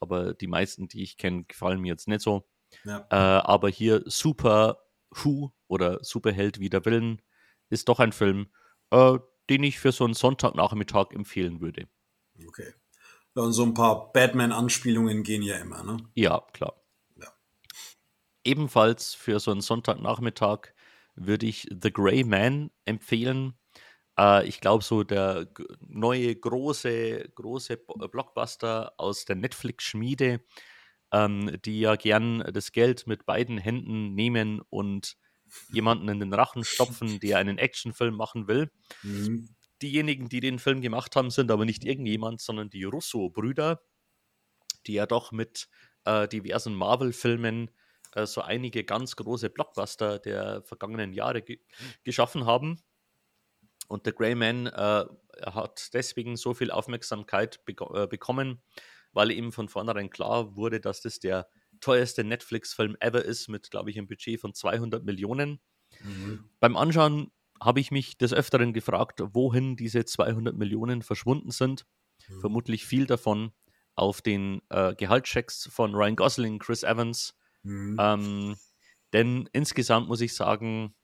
[0.00, 2.48] Aber die meisten, die ich kenne, gefallen mir jetzt nicht so.
[2.84, 3.06] Ja.
[3.10, 4.78] Äh, aber hier Super
[5.10, 7.22] Who oder Superheld wider Willen
[7.68, 8.52] ist doch ein Film,
[8.90, 9.18] äh,
[9.48, 11.88] den ich für so einen Sonntagnachmittag empfehlen würde.
[12.46, 12.72] Okay.
[13.36, 15.98] Ja, und so ein paar Batman-Anspielungen gehen ja immer, ne?
[16.14, 16.79] Ja, klar.
[18.44, 20.72] Ebenfalls für so einen Sonntagnachmittag
[21.14, 23.54] würde ich The Grey Man empfehlen.
[24.18, 25.48] Äh, ich glaube, so der
[25.80, 30.40] neue große, große äh, Blockbuster aus der Netflix-Schmiede,
[31.12, 35.16] ähm, die ja gern das Geld mit beiden Händen nehmen und
[35.72, 38.70] jemanden in den Rachen stopfen, der einen Actionfilm machen will.
[39.02, 39.48] Mhm.
[39.82, 43.80] Diejenigen, die den Film gemacht haben, sind aber nicht irgendjemand, sondern die Russo-Brüder,
[44.86, 45.68] die ja doch mit
[46.04, 47.70] äh, diversen Marvel-Filmen
[48.12, 51.60] äh, so einige ganz große Blockbuster der vergangenen Jahre ge
[52.04, 52.82] geschaffen haben.
[53.88, 55.04] Und The Grey Man äh,
[55.42, 58.62] hat deswegen so viel Aufmerksamkeit be äh, bekommen,
[59.12, 61.48] weil ihm von vornherein klar wurde, dass das der
[61.80, 65.60] teuerste Netflix-Film ever ist, mit, glaube ich, einem Budget von 200 Millionen.
[66.02, 66.50] Mhm.
[66.60, 71.84] Beim Anschauen habe ich mich des Öfteren gefragt, wohin diese 200 Millionen verschwunden sind.
[72.28, 72.40] Mhm.
[72.40, 73.52] Vermutlich viel davon
[73.94, 77.34] auf den äh, Gehaltschecks von Ryan Gosling, Chris Evans.
[77.62, 77.96] Mhm.
[77.98, 78.56] Ähm,
[79.12, 80.94] denn insgesamt muss ich sagen,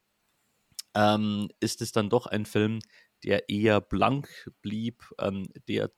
[0.95, 2.81] ähm, ist es dann doch ein Film,
[3.25, 5.91] der eher blank blieb, ähm, der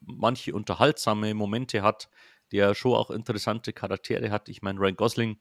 [0.00, 2.08] manche unterhaltsame Momente hat,
[2.52, 4.48] der schon auch interessante Charaktere hat.
[4.48, 5.40] Ich meine, Ryan Gosling,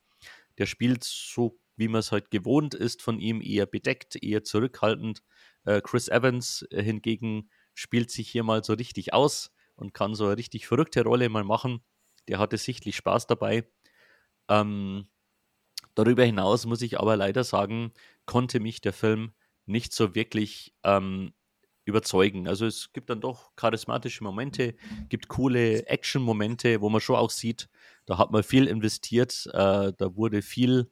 [0.57, 5.24] der spielt so, wie man es halt gewohnt ist von ihm, eher bedeckt, eher zurückhaltend.
[5.65, 10.28] Äh, Chris Evans äh, hingegen spielt sich hier mal so richtig aus und kann so
[10.28, 11.84] eine richtig verrückte Rolle mal machen.
[12.28, 13.67] Der hatte sichtlich Spaß dabei.
[14.51, 15.07] Ähm,
[15.95, 17.91] Darüber hinaus muss ich aber leider sagen,
[18.25, 19.33] konnte mich der Film
[19.65, 21.33] nicht so wirklich ähm,
[21.85, 22.47] überzeugen.
[22.47, 24.75] Also es gibt dann doch charismatische Momente,
[25.09, 27.69] gibt coole Action-Momente, wo man schon auch sieht,
[28.05, 30.89] da hat man viel investiert, äh, da wurde viel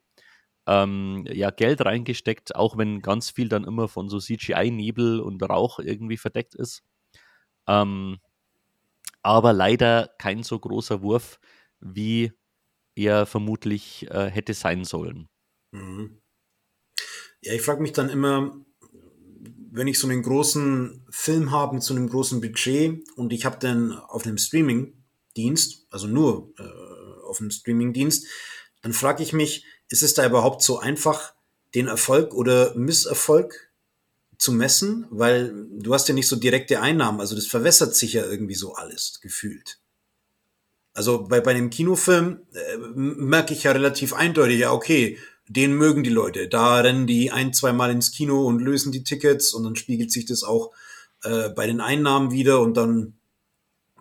[0.68, 5.80] ähm, ja, Geld reingesteckt, auch wenn ganz viel dann immer von so CGI-Nebel und Rauch
[5.80, 6.84] irgendwie verdeckt ist.
[7.68, 8.20] Ähm,
[9.22, 11.40] aber leider kein so großer Wurf
[11.80, 12.34] wie
[13.06, 15.28] er vermutlich äh, hätte sein sollen.
[15.72, 16.22] Mhm.
[17.42, 18.66] Ja, ich frage mich dann immer,
[19.72, 23.58] wenn ich so einen großen Film habe mit so einem großen Budget und ich habe
[23.60, 28.28] dann auf einem Streaming-Dienst, also nur äh, auf einem Streaming-Dienst,
[28.82, 31.34] dann frage ich mich, ist es da überhaupt so einfach,
[31.76, 33.72] den Erfolg oder Misserfolg
[34.38, 35.06] zu messen?
[35.12, 38.74] Weil du hast ja nicht so direkte Einnahmen, also das verwässert sich ja irgendwie so
[38.74, 39.80] alles gefühlt.
[41.00, 46.04] Also bei, bei einem Kinofilm äh, merke ich ja relativ eindeutig, ja, okay, den mögen
[46.04, 46.50] die Leute.
[46.50, 50.12] Da rennen die ein, zwei Mal ins Kino und lösen die Tickets und dann spiegelt
[50.12, 50.74] sich das auch
[51.24, 53.14] äh, bei den Einnahmen wieder und dann,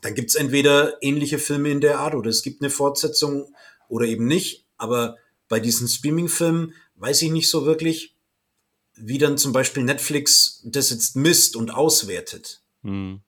[0.03, 3.55] dann gibt's entweder ähnliche Filme in der Art oder es gibt eine Fortsetzung
[3.89, 4.67] oder eben nicht.
[4.77, 8.17] Aber bei diesen Streaming-Filmen weiß ich nicht so wirklich,
[8.97, 12.61] wie dann zum Beispiel Netflix das jetzt misst und auswertet.
[12.83, 13.21] Hm.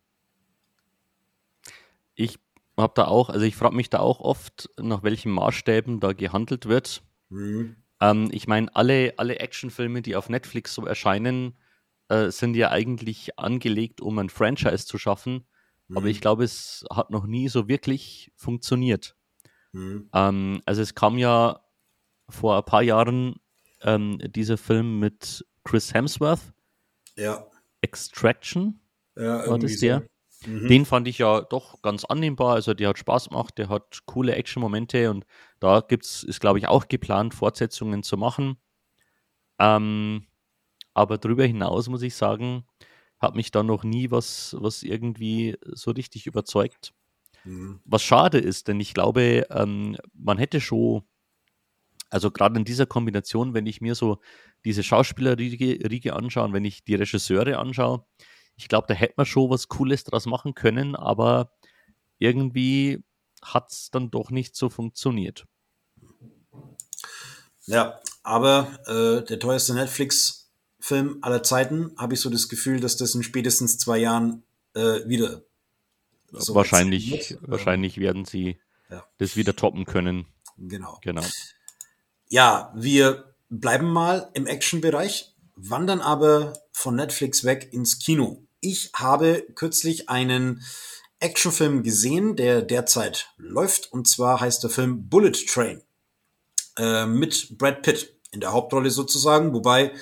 [2.16, 2.36] Ich
[2.80, 6.66] habe da auch, also ich frage mich da auch oft, nach welchen Maßstäben da gehandelt
[6.66, 7.02] wird.
[7.30, 7.76] Hm.
[8.00, 11.56] Ähm, ich meine, alle, alle Actionfilme, die auf Netflix so erscheinen,
[12.08, 15.46] äh, sind ja eigentlich angelegt, um ein Franchise zu schaffen.
[15.88, 15.96] Mhm.
[15.96, 19.16] Aber ich glaube, es hat noch nie so wirklich funktioniert.
[19.72, 20.08] Mhm.
[20.12, 21.60] Ähm, also es kam ja
[22.28, 23.36] vor ein paar Jahren
[23.82, 26.52] ähm, dieser Film mit Chris Hemsworth.
[27.16, 27.46] Ja.
[27.82, 28.80] Extraction.
[29.16, 30.00] Ja, war das der?
[30.00, 30.06] So.
[30.47, 30.68] Mhm.
[30.68, 32.55] Den fand ich ja doch ganz annehmbar.
[32.55, 35.26] Also der hat Spaß gemacht, der hat coole Action-Momente und
[35.59, 38.57] da gibt's, ist, glaube ich, auch geplant, Fortsetzungen zu machen.
[39.59, 40.26] Ähm,
[40.95, 42.64] aber darüber hinaus muss ich sagen,
[43.18, 46.95] hat mich da noch nie was, was irgendwie so richtig überzeugt.
[47.45, 47.80] Mhm.
[47.84, 51.03] Was schade ist, denn ich glaube, ähm, man hätte schon,
[52.09, 54.20] also gerade in dieser Kombination, wenn ich mir so
[54.64, 58.05] diese Schauspielerriege anschaue, wenn ich die Regisseure anschaue,
[58.61, 61.50] ich glaube, da hätte man schon was Cooles draus machen können, aber
[62.18, 63.02] irgendwie
[63.42, 65.46] hat es dann doch nicht so funktioniert.
[67.66, 73.14] Ja, aber äh, der teuerste Netflix-Film aller Zeiten, habe ich so das Gefühl, dass das
[73.14, 74.42] in spätestens zwei Jahren
[74.74, 75.42] äh, wieder
[76.32, 79.04] so wahrscheinlich, wahrscheinlich werden sie ja.
[79.18, 80.26] das wieder toppen können.
[80.58, 80.98] Genau.
[81.02, 81.24] Genau.
[82.28, 88.46] Ja, wir bleiben mal im Action-Bereich, wandern aber von Netflix weg ins Kino.
[88.61, 90.62] Ich habe kürzlich einen
[91.18, 95.82] Actionfilm gesehen, der derzeit läuft, und zwar heißt der Film Bullet Train
[96.76, 99.92] äh, mit Brad Pitt in der Hauptrolle sozusagen, wobei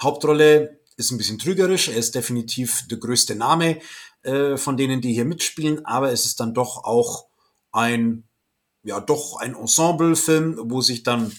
[0.00, 3.80] Hauptrolle ist ein bisschen trügerisch, er ist definitiv der größte Name
[4.22, 7.26] äh, von denen, die hier mitspielen, aber es ist dann doch auch
[7.72, 8.28] ein,
[8.82, 11.32] ja, doch ein Ensemble-Film, wo sich dann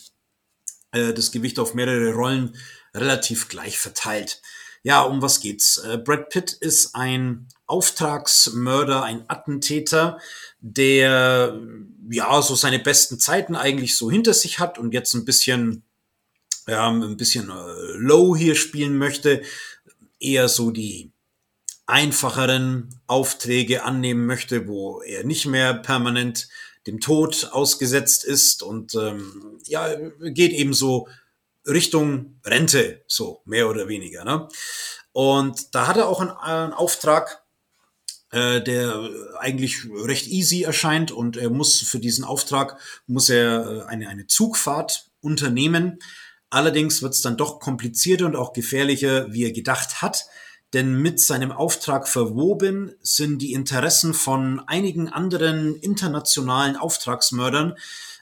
[0.92, 2.58] äh, das Gewicht auf mehrere Rollen
[2.94, 4.42] relativ gleich verteilt.
[4.84, 5.78] Ja, um was geht's?
[5.78, 10.20] Äh, Brad Pitt ist ein Auftragsmörder, ein Attentäter,
[10.60, 11.60] der
[12.10, 15.84] ja so seine besten Zeiten eigentlich so hinter sich hat und jetzt ein bisschen
[16.70, 19.42] ja, ein bisschen äh, low hier spielen möchte,
[20.20, 21.12] eher so die
[21.86, 26.48] einfacheren Aufträge annehmen möchte, wo er nicht mehr permanent
[26.86, 31.08] dem Tod ausgesetzt ist und ähm, ja, geht eben so
[31.70, 34.24] Richtung Rente, so mehr oder weniger.
[34.24, 34.48] Ne?
[35.12, 37.44] Und da hat er auch einen, einen Auftrag,
[38.32, 39.10] äh, der
[39.40, 44.28] eigentlich recht easy erscheint und er muss für diesen Auftrag muss er äh, eine, eine
[44.28, 46.00] Zugfahrt unternehmen.
[46.50, 50.26] Allerdings wird es dann doch komplizierter und auch gefährlicher, wie er gedacht hat
[50.74, 57.76] denn mit seinem Auftrag verwoben sind die Interessen von einigen anderen internationalen Auftragsmördern,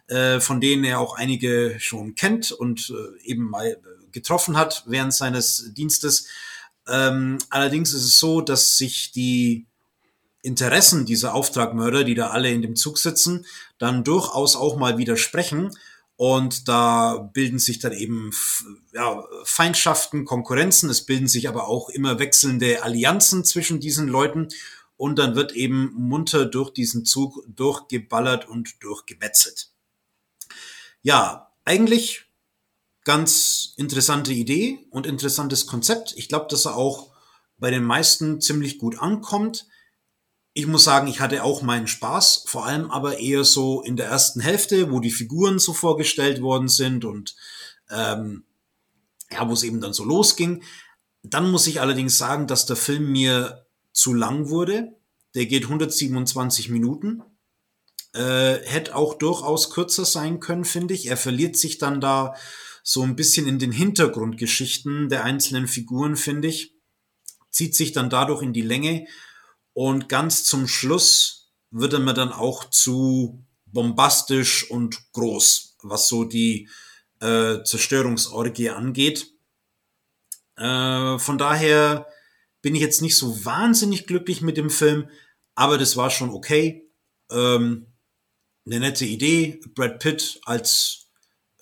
[0.07, 3.77] äh, von denen er auch einige schon kennt und äh, eben mal
[4.11, 6.27] getroffen hat während seines Dienstes.
[6.87, 9.67] Ähm, allerdings ist es so, dass sich die
[10.41, 13.45] Interessen dieser Auftragmörder, die da alle in dem Zug sitzen,
[13.79, 15.71] dann durchaus auch mal widersprechen
[16.17, 18.31] und da bilden sich dann eben
[18.91, 20.89] ja, Feindschaften, Konkurrenzen.
[20.89, 24.47] Es bilden sich aber auch immer wechselnde Allianzen zwischen diesen Leuten.
[24.97, 29.69] Und dann wird eben munter durch diesen Zug durchgeballert und durchgemetzelt.
[31.07, 32.25] Ja, eigentlich
[33.05, 36.13] ganz interessante Idee und interessantes Konzept.
[36.17, 37.13] Ich glaube, dass er auch
[37.57, 39.67] bei den meisten ziemlich gut ankommt
[40.57, 44.07] ich muss sagen, ich hatte auch meinen Spaß, vor allem aber eher so in der
[44.07, 47.35] ersten Hälfte, wo die Figuren so vorgestellt worden sind und
[47.91, 48.43] ähm,
[49.29, 50.63] ja, wo es eben dann so losging.
[51.21, 54.95] Dann muss ich allerdings sagen, dass der Film mir zu lang wurde.
[55.35, 57.21] Der geht 127 Minuten.
[58.17, 61.05] Äh, hätte auch durchaus kürzer sein können, finde ich.
[61.05, 62.33] Er verliert sich dann da
[62.81, 66.73] so ein bisschen in den Hintergrundgeschichten der einzelnen Figuren, finde ich.
[67.51, 69.05] Zieht sich dann dadurch in die Länge
[69.73, 76.23] und ganz zum Schluss wird er mir dann auch zu bombastisch und groß, was so
[76.23, 76.69] die
[77.19, 79.31] äh, Zerstörungsorgie angeht.
[80.55, 82.07] Äh, von daher
[82.63, 85.07] bin ich jetzt nicht so wahnsinnig glücklich mit dem Film,
[85.53, 86.89] aber das war schon okay.
[87.29, 87.85] Ähm,
[88.67, 89.59] eine nette Idee.
[89.73, 91.07] Brad Pitt als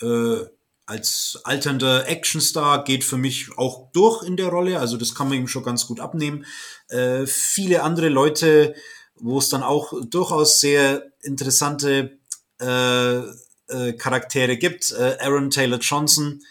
[0.01, 0.41] äh,
[0.87, 4.79] als alternder Actionstar geht für mich auch durch in der Rolle.
[4.79, 6.45] Also das kann man ihm schon ganz gut abnehmen.
[6.89, 8.75] Äh, viele andere Leute,
[9.15, 12.19] wo es dann auch durchaus sehr interessante
[12.61, 14.91] äh, äh, Charaktere gibt.
[14.91, 16.41] Äh, Aaron Taylor Johnson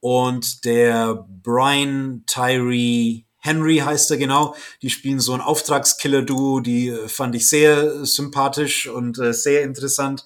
[0.00, 4.54] und der Brian Tyree Henry heißt er genau.
[4.82, 10.24] Die spielen so ein Auftragskiller-Duo, die äh, fand ich sehr sympathisch und äh, sehr interessant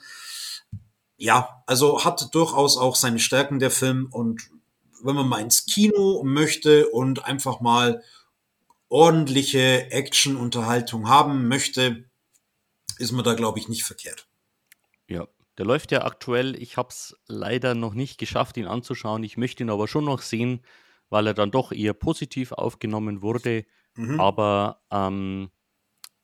[1.22, 4.50] ja, also hat durchaus auch seine Stärken der Film und
[5.04, 8.02] wenn man mal ins Kino möchte und einfach mal
[8.88, 12.10] ordentliche Action-Unterhaltung haben möchte,
[12.98, 14.26] ist man da, glaube ich, nicht verkehrt.
[15.06, 16.60] Ja, der läuft ja aktuell.
[16.60, 19.22] Ich habe es leider noch nicht geschafft, ihn anzuschauen.
[19.22, 20.64] Ich möchte ihn aber schon noch sehen,
[21.12, 23.66] weil er dann doch eher positiv aufgenommen wurde.
[23.96, 24.18] Mhm.
[24.18, 25.50] Aber ähm,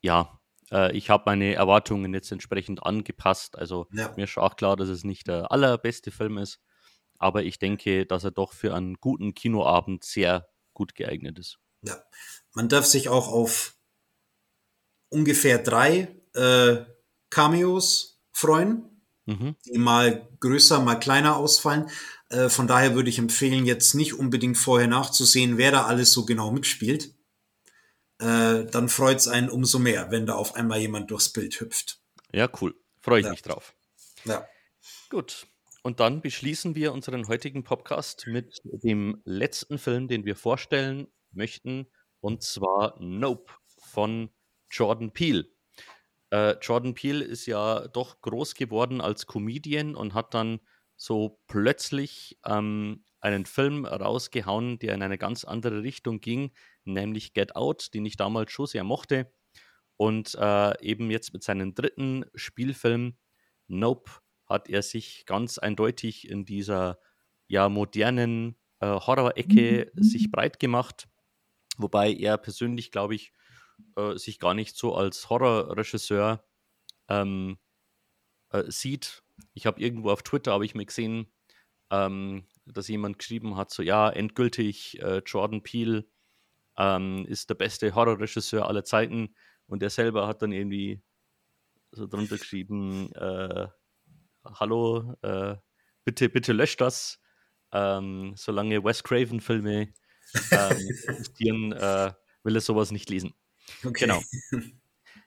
[0.00, 0.40] ja,
[0.72, 3.58] äh, ich habe meine Erwartungen jetzt entsprechend angepasst.
[3.58, 4.12] Also ja.
[4.16, 6.58] mir ist auch klar, dass es nicht der allerbeste Film ist.
[7.18, 11.58] Aber ich denke, dass er doch für einen guten Kinoabend sehr gut geeignet ist.
[11.82, 12.02] Ja,
[12.54, 13.76] man darf sich auch auf
[15.10, 16.84] ungefähr drei äh,
[17.28, 18.97] Cameos freuen,
[19.28, 19.56] mhm.
[19.66, 21.88] die mal größer, mal kleiner ausfallen.
[22.30, 26.24] Äh, von daher würde ich empfehlen, jetzt nicht unbedingt vorher nachzusehen, wer da alles so
[26.24, 27.14] genau mitspielt.
[28.18, 32.00] Äh, dann freut es einen umso mehr, wenn da auf einmal jemand durchs Bild hüpft.
[32.32, 32.74] Ja, cool.
[33.00, 33.30] Freue ich ja.
[33.30, 33.74] mich drauf.
[34.24, 34.46] Ja.
[35.10, 35.46] Gut.
[35.82, 41.86] Und dann beschließen wir unseren heutigen Podcast mit dem letzten Film, den wir vorstellen möchten,
[42.20, 44.30] und zwar Nope von
[44.70, 45.46] Jordan Peele.
[46.30, 50.60] Äh, Jordan Peele ist ja doch groß geworden als Comedian und hat dann
[50.96, 56.50] so plötzlich ähm, einen Film rausgehauen, der in eine ganz andere Richtung ging,
[56.84, 59.32] nämlich Get Out, den ich damals schon sehr mochte.
[59.96, 63.16] Und äh, eben jetzt mit seinem dritten Spielfilm
[63.66, 64.10] Nope
[64.46, 66.98] hat er sich ganz eindeutig in dieser
[67.48, 71.08] ja modernen äh, Horror-Ecke sich breit gemacht.
[71.76, 73.32] Wobei er persönlich, glaube ich,
[73.96, 76.44] äh, sich gar nicht so als Horrorregisseur
[77.08, 77.58] ähm,
[78.50, 79.22] äh, sieht.
[79.54, 81.26] Ich habe irgendwo auf Twitter, habe ich mir gesehen,
[81.90, 86.04] ähm, dass jemand geschrieben hat, so ja, endgültig äh, Jordan Peele
[86.76, 89.34] ähm, ist der beste Horrorregisseur aller Zeiten
[89.66, 91.02] und er selber hat dann irgendwie
[91.90, 93.68] so drunter geschrieben, äh,
[94.44, 95.56] hallo, äh,
[96.04, 97.20] bitte, bitte löscht das,
[97.72, 99.92] ähm, solange Wes Craven Filme
[100.50, 102.12] ähm, existieren, äh,
[102.42, 103.34] will er sowas nicht lesen.
[103.84, 104.06] Okay.
[104.06, 104.20] Genau.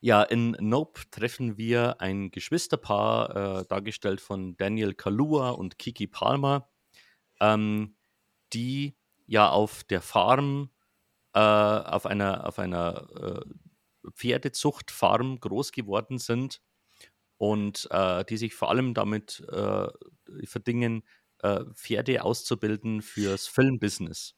[0.04, 6.68] Ja, in Nope treffen wir ein Geschwisterpaar, äh, dargestellt von Daniel Kalua und Kiki Palmer,
[7.40, 7.96] ähm,
[8.52, 10.72] die ja auf der Farm,
[11.34, 16.64] äh, auf einer, auf einer äh, Pferdezuchtfarm groß geworden sind
[17.38, 19.88] und äh, die sich vor allem damit äh,
[20.46, 21.04] verdingen,
[21.44, 24.36] äh, Pferde auszubilden fürs Filmbusiness.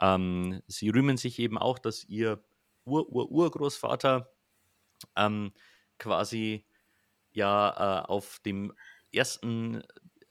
[0.00, 2.42] Ähm, sie rühmen sich eben auch, dass ihr
[2.84, 4.30] Ur-Ur-Urgroßvater
[5.16, 5.52] ähm,
[5.98, 6.66] quasi
[7.32, 8.72] ja äh, auf dem
[9.12, 9.82] ersten,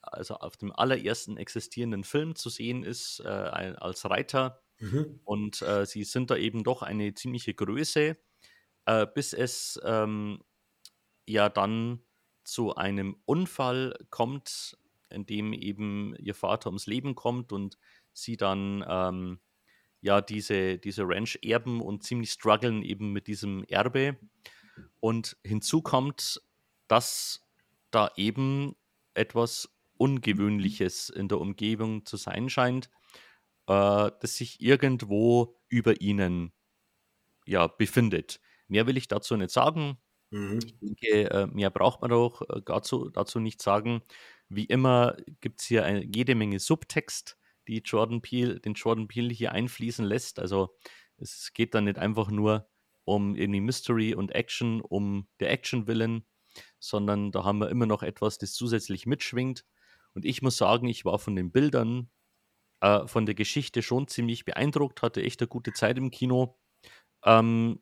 [0.02, 4.62] also auf dem allerersten existierenden Film zu sehen ist, äh, als Reiter.
[4.80, 5.20] Mhm.
[5.24, 8.18] Und äh, sie sind da eben doch eine ziemliche Größe,
[8.86, 10.44] äh, bis es ähm,
[11.26, 12.02] ja dann
[12.44, 14.78] zu einem Unfall kommt,
[15.10, 17.78] in dem eben ihr Vater ums Leben kommt und
[18.14, 19.40] sie dann ähm,
[20.04, 24.18] ja diese, diese Ranch erben und ziemlich strugglen eben mit diesem Erbe.
[25.00, 26.42] Und hinzu kommt,
[26.90, 27.42] dass
[27.90, 28.76] da eben
[29.14, 32.90] etwas Ungewöhnliches in der Umgebung zu sein scheint,
[33.68, 36.52] äh, das sich irgendwo über ihnen
[37.46, 38.42] ja, befindet.
[38.68, 39.98] Mehr will ich dazu nicht sagen.
[40.32, 40.60] Mhm.
[40.66, 44.02] Ich denke, äh, mehr braucht man auch äh, dazu, dazu nicht sagen.
[44.50, 47.38] Wie immer gibt es hier eine, jede Menge Subtext,
[47.68, 50.40] die Jordan Peele, den Jordan Peele hier einfließen lässt.
[50.40, 50.76] Also
[51.18, 52.70] es geht dann nicht einfach nur
[53.06, 56.26] um irgendwie Mystery und Action, um der Action-Willen,
[56.80, 59.66] sondern da haben wir immer noch etwas, das zusätzlich mitschwingt.
[60.14, 62.10] Und ich muss sagen, ich war von den Bildern,
[62.82, 66.58] äh, von der Geschichte schon ziemlich beeindruckt, hatte echt eine gute Zeit im Kino.
[67.26, 67.82] Ähm,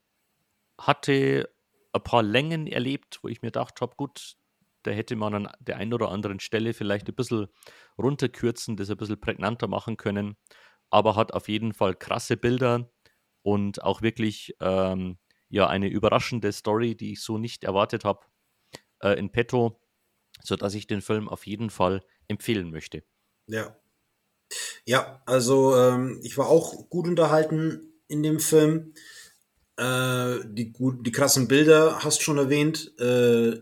[0.77, 1.53] hatte
[1.93, 4.37] ein paar Längen erlebt, wo ich mir gedacht habe, gut,
[4.83, 7.47] da hätte man an der einen oder anderen Stelle vielleicht ein bisschen
[7.97, 10.37] runterkürzen, das ein bisschen prägnanter machen können.
[10.89, 12.91] Aber hat auf jeden Fall krasse Bilder
[13.43, 15.17] und auch wirklich ähm,
[15.49, 18.25] ja eine überraschende Story, die ich so nicht erwartet habe,
[19.01, 19.79] äh, in petto,
[20.43, 23.03] sodass ich den Film auf jeden Fall empfehlen möchte.
[23.47, 23.77] Ja.
[24.85, 28.93] Ja, also ähm, ich war auch gut unterhalten in dem Film.
[29.77, 32.91] Äh, die, gut, die krassen Bilder hast du schon erwähnt.
[32.99, 33.61] Äh,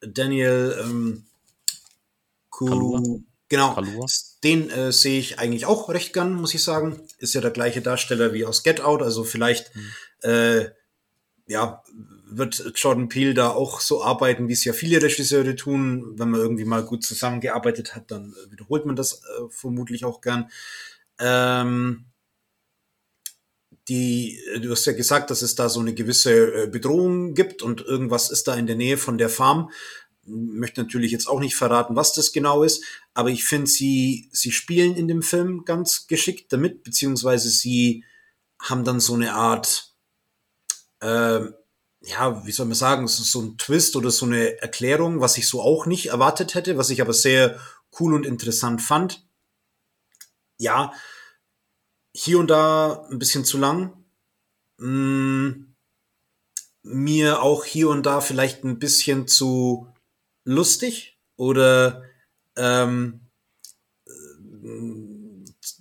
[0.00, 1.24] Daniel ähm,
[2.48, 4.06] Kuh, genau, Kalua.
[4.44, 7.00] den äh, sehe ich eigentlich auch recht gern, muss ich sagen.
[7.18, 9.92] Ist ja der gleiche Darsteller wie aus Get Out, also vielleicht mhm.
[10.22, 10.70] äh,
[11.46, 11.82] ja,
[12.30, 16.18] wird Jordan Peele da auch so arbeiten, wie es ja viele Regisseure tun.
[16.18, 20.48] Wenn man irgendwie mal gut zusammengearbeitet hat, dann wiederholt man das äh, vermutlich auch gern.
[21.18, 22.04] Ähm,
[23.90, 27.80] die, du hast ja gesagt, dass es da so eine gewisse äh, Bedrohung gibt und
[27.80, 29.70] irgendwas ist da in der Nähe von der Farm.
[30.24, 32.84] möchte natürlich jetzt auch nicht verraten, was das genau ist,
[33.14, 38.04] aber ich finde, sie, sie spielen in dem Film ganz geschickt damit, beziehungsweise sie
[38.62, 39.92] haben dann so eine Art,
[41.00, 41.40] äh,
[42.02, 45.60] ja, wie soll man sagen, so ein Twist oder so eine Erklärung, was ich so
[45.60, 47.58] auch nicht erwartet hätte, was ich aber sehr
[47.98, 49.26] cool und interessant fand.
[50.58, 50.92] Ja,
[52.12, 53.92] hier und da ein bisschen zu lang.
[54.78, 55.74] Mm,
[56.82, 59.88] mir auch hier und da vielleicht ein bisschen zu
[60.44, 62.02] lustig oder
[62.56, 63.30] ähm,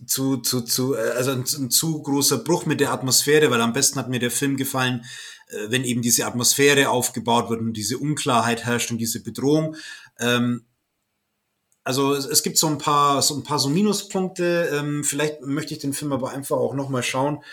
[0.06, 4.00] zu, zu, zu, also ein, ein, zu großer Bruch mit der Atmosphäre, weil am besten
[4.00, 5.06] hat mir der Film gefallen,
[5.48, 9.76] äh, wenn eben diese Atmosphäre aufgebaut wird und diese Unklarheit herrscht und diese Bedrohung.
[10.20, 10.66] Ähm,
[11.84, 14.70] also es, es, gibt so ein paar, so ein paar so Minuspunkte.
[14.74, 17.44] Ähm, vielleicht möchte ich den Film aber einfach auch nochmal schauen,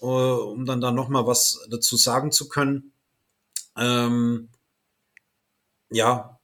[0.00, 2.92] äh, um dann da nochmal was dazu sagen zu können.
[3.76, 4.48] Ähm,
[5.90, 6.38] ja,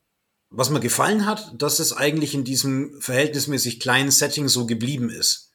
[0.51, 5.53] was mir gefallen hat, dass es eigentlich in diesem verhältnismäßig kleinen Setting so geblieben ist.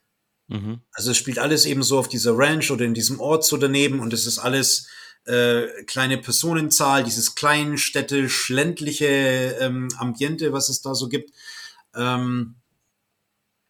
[0.47, 0.81] Mhm.
[0.91, 3.99] Also es spielt alles eben so auf dieser Ranch oder in diesem Ort so daneben
[3.99, 4.87] und es ist alles
[5.25, 11.31] äh, kleine Personenzahl, dieses kleinstädtisch ländliche ähm, Ambiente, was es da so gibt.
[11.95, 12.55] Ähm,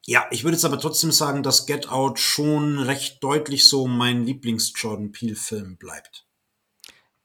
[0.06, 4.24] ja, ich würde jetzt aber trotzdem sagen, dass Get Out schon recht deutlich so mein
[4.24, 6.28] Lieblings-Jordan Peele-Film bleibt.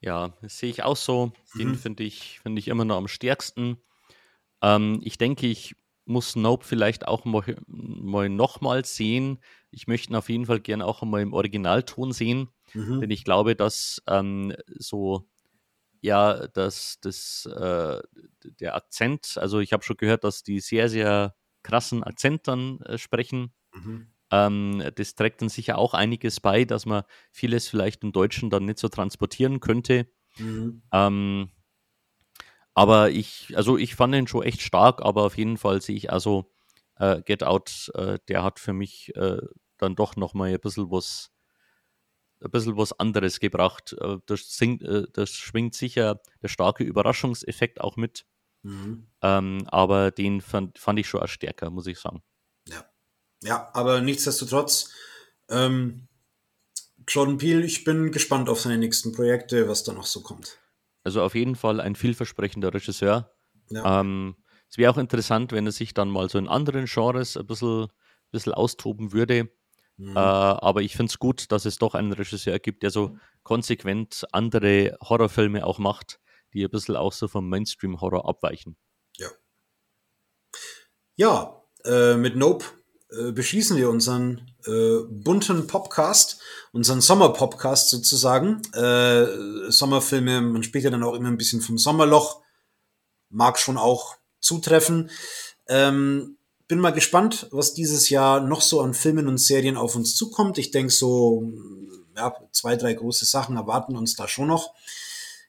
[0.01, 1.33] Ja, das sehe ich auch so.
[1.55, 1.75] Den mhm.
[1.75, 3.77] finde ich, find ich immer noch am stärksten.
[4.63, 5.77] Ähm, ich denke, ich
[6.07, 9.39] muss Nope vielleicht auch mal, mal nochmal sehen.
[9.71, 13.01] Ich möchte ihn auf jeden Fall gerne auch einmal im Originalton sehen, mhm.
[13.01, 15.29] denn ich glaube, dass ähm, so,
[16.01, 18.01] ja, dass das, äh,
[18.61, 22.99] der Akzent, also ich habe schon gehört, dass die sehr, sehr krassen Akzent dann äh,
[22.99, 23.53] sprechen.
[23.75, 24.09] Mhm.
[24.31, 28.65] Ähm, das trägt dann sicher auch einiges bei, dass man vieles vielleicht im Deutschen dann
[28.65, 30.09] nicht so transportieren könnte.
[30.39, 30.83] Mhm.
[30.93, 31.51] Ähm,
[32.75, 36.13] aber ich, also ich fand ihn schon echt stark, aber auf jeden Fall sehe ich
[36.13, 36.51] also
[36.97, 39.43] äh, Get Out, äh, der hat für mich äh,
[39.77, 41.31] dann doch nochmal ein bisschen was,
[42.43, 43.95] ein bisschen was anderes gebracht.
[44.01, 48.27] Äh, das, singt, äh, das schwingt sicher der starke Überraschungseffekt auch mit.
[48.63, 49.07] Mhm.
[49.23, 52.23] Ähm, aber den fand, fand ich schon als stärker, muss ich sagen.
[52.69, 52.85] Ja.
[53.43, 54.91] Ja, aber nichtsdestotrotz,
[55.49, 56.09] ähm,
[57.09, 60.59] Jordan Peele, ich bin gespannt auf seine nächsten Projekte, was da noch so kommt.
[61.03, 63.35] Also auf jeden Fall ein vielversprechender Regisseur.
[63.71, 64.01] Ja.
[64.01, 64.37] Ähm,
[64.69, 67.89] es wäre auch interessant, wenn er sich dann mal so in anderen Genres ein bisschen,
[68.31, 69.51] bisschen austoben würde.
[70.01, 70.17] Mhm.
[70.17, 74.27] Äh, aber ich finde es gut, dass es doch einen Regisseur gibt, der so konsequent
[74.33, 76.21] andere Horrorfilme auch macht,
[76.55, 78.77] die ein bisschen auch so vom Mainstream-Horror abweichen.
[79.19, 79.29] Ja.
[81.17, 82.65] Ja, äh, mit Nope
[83.11, 86.41] äh, beschließen wir unseren äh, bunten Podcast,
[86.73, 88.63] unseren Sommerpopcast sozusagen.
[88.73, 92.41] Äh, Sommerfilme, man spricht ja dann auch immer ein bisschen vom Sommerloch,
[93.29, 95.11] mag schon auch zutreffen.
[95.69, 96.39] Ähm,
[96.71, 100.57] bin mal gespannt, was dieses Jahr noch so an Filmen und Serien auf uns zukommt.
[100.57, 101.53] Ich denke so,
[102.17, 104.73] ja, zwei, drei große Sachen erwarten uns da schon noch.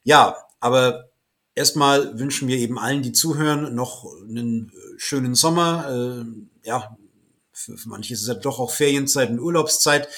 [0.03, 1.11] Ja, aber
[1.53, 6.26] erstmal wünschen wir eben allen, die zuhören, noch einen schönen Sommer.
[6.26, 6.97] Äh, ja,
[7.53, 10.09] für, für manche ist es ja doch auch Ferienzeit und Urlaubszeit.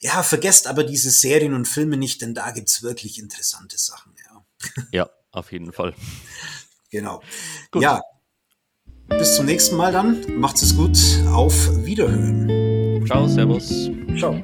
[0.00, 4.16] Ja, vergesst aber diese Serien und Filme nicht, denn da gibt's wirklich interessante Sachen.
[4.18, 4.44] Ja,
[4.90, 5.94] ja auf jeden Fall.
[6.90, 7.22] Genau.
[7.70, 7.84] Gut.
[7.84, 8.02] Ja,
[9.18, 10.16] bis zum nächsten Mal dann.
[10.38, 10.98] Macht's es gut.
[11.32, 13.04] Auf Wiederhören.
[13.06, 13.90] Ciao, Servus.
[14.18, 14.36] Ciao.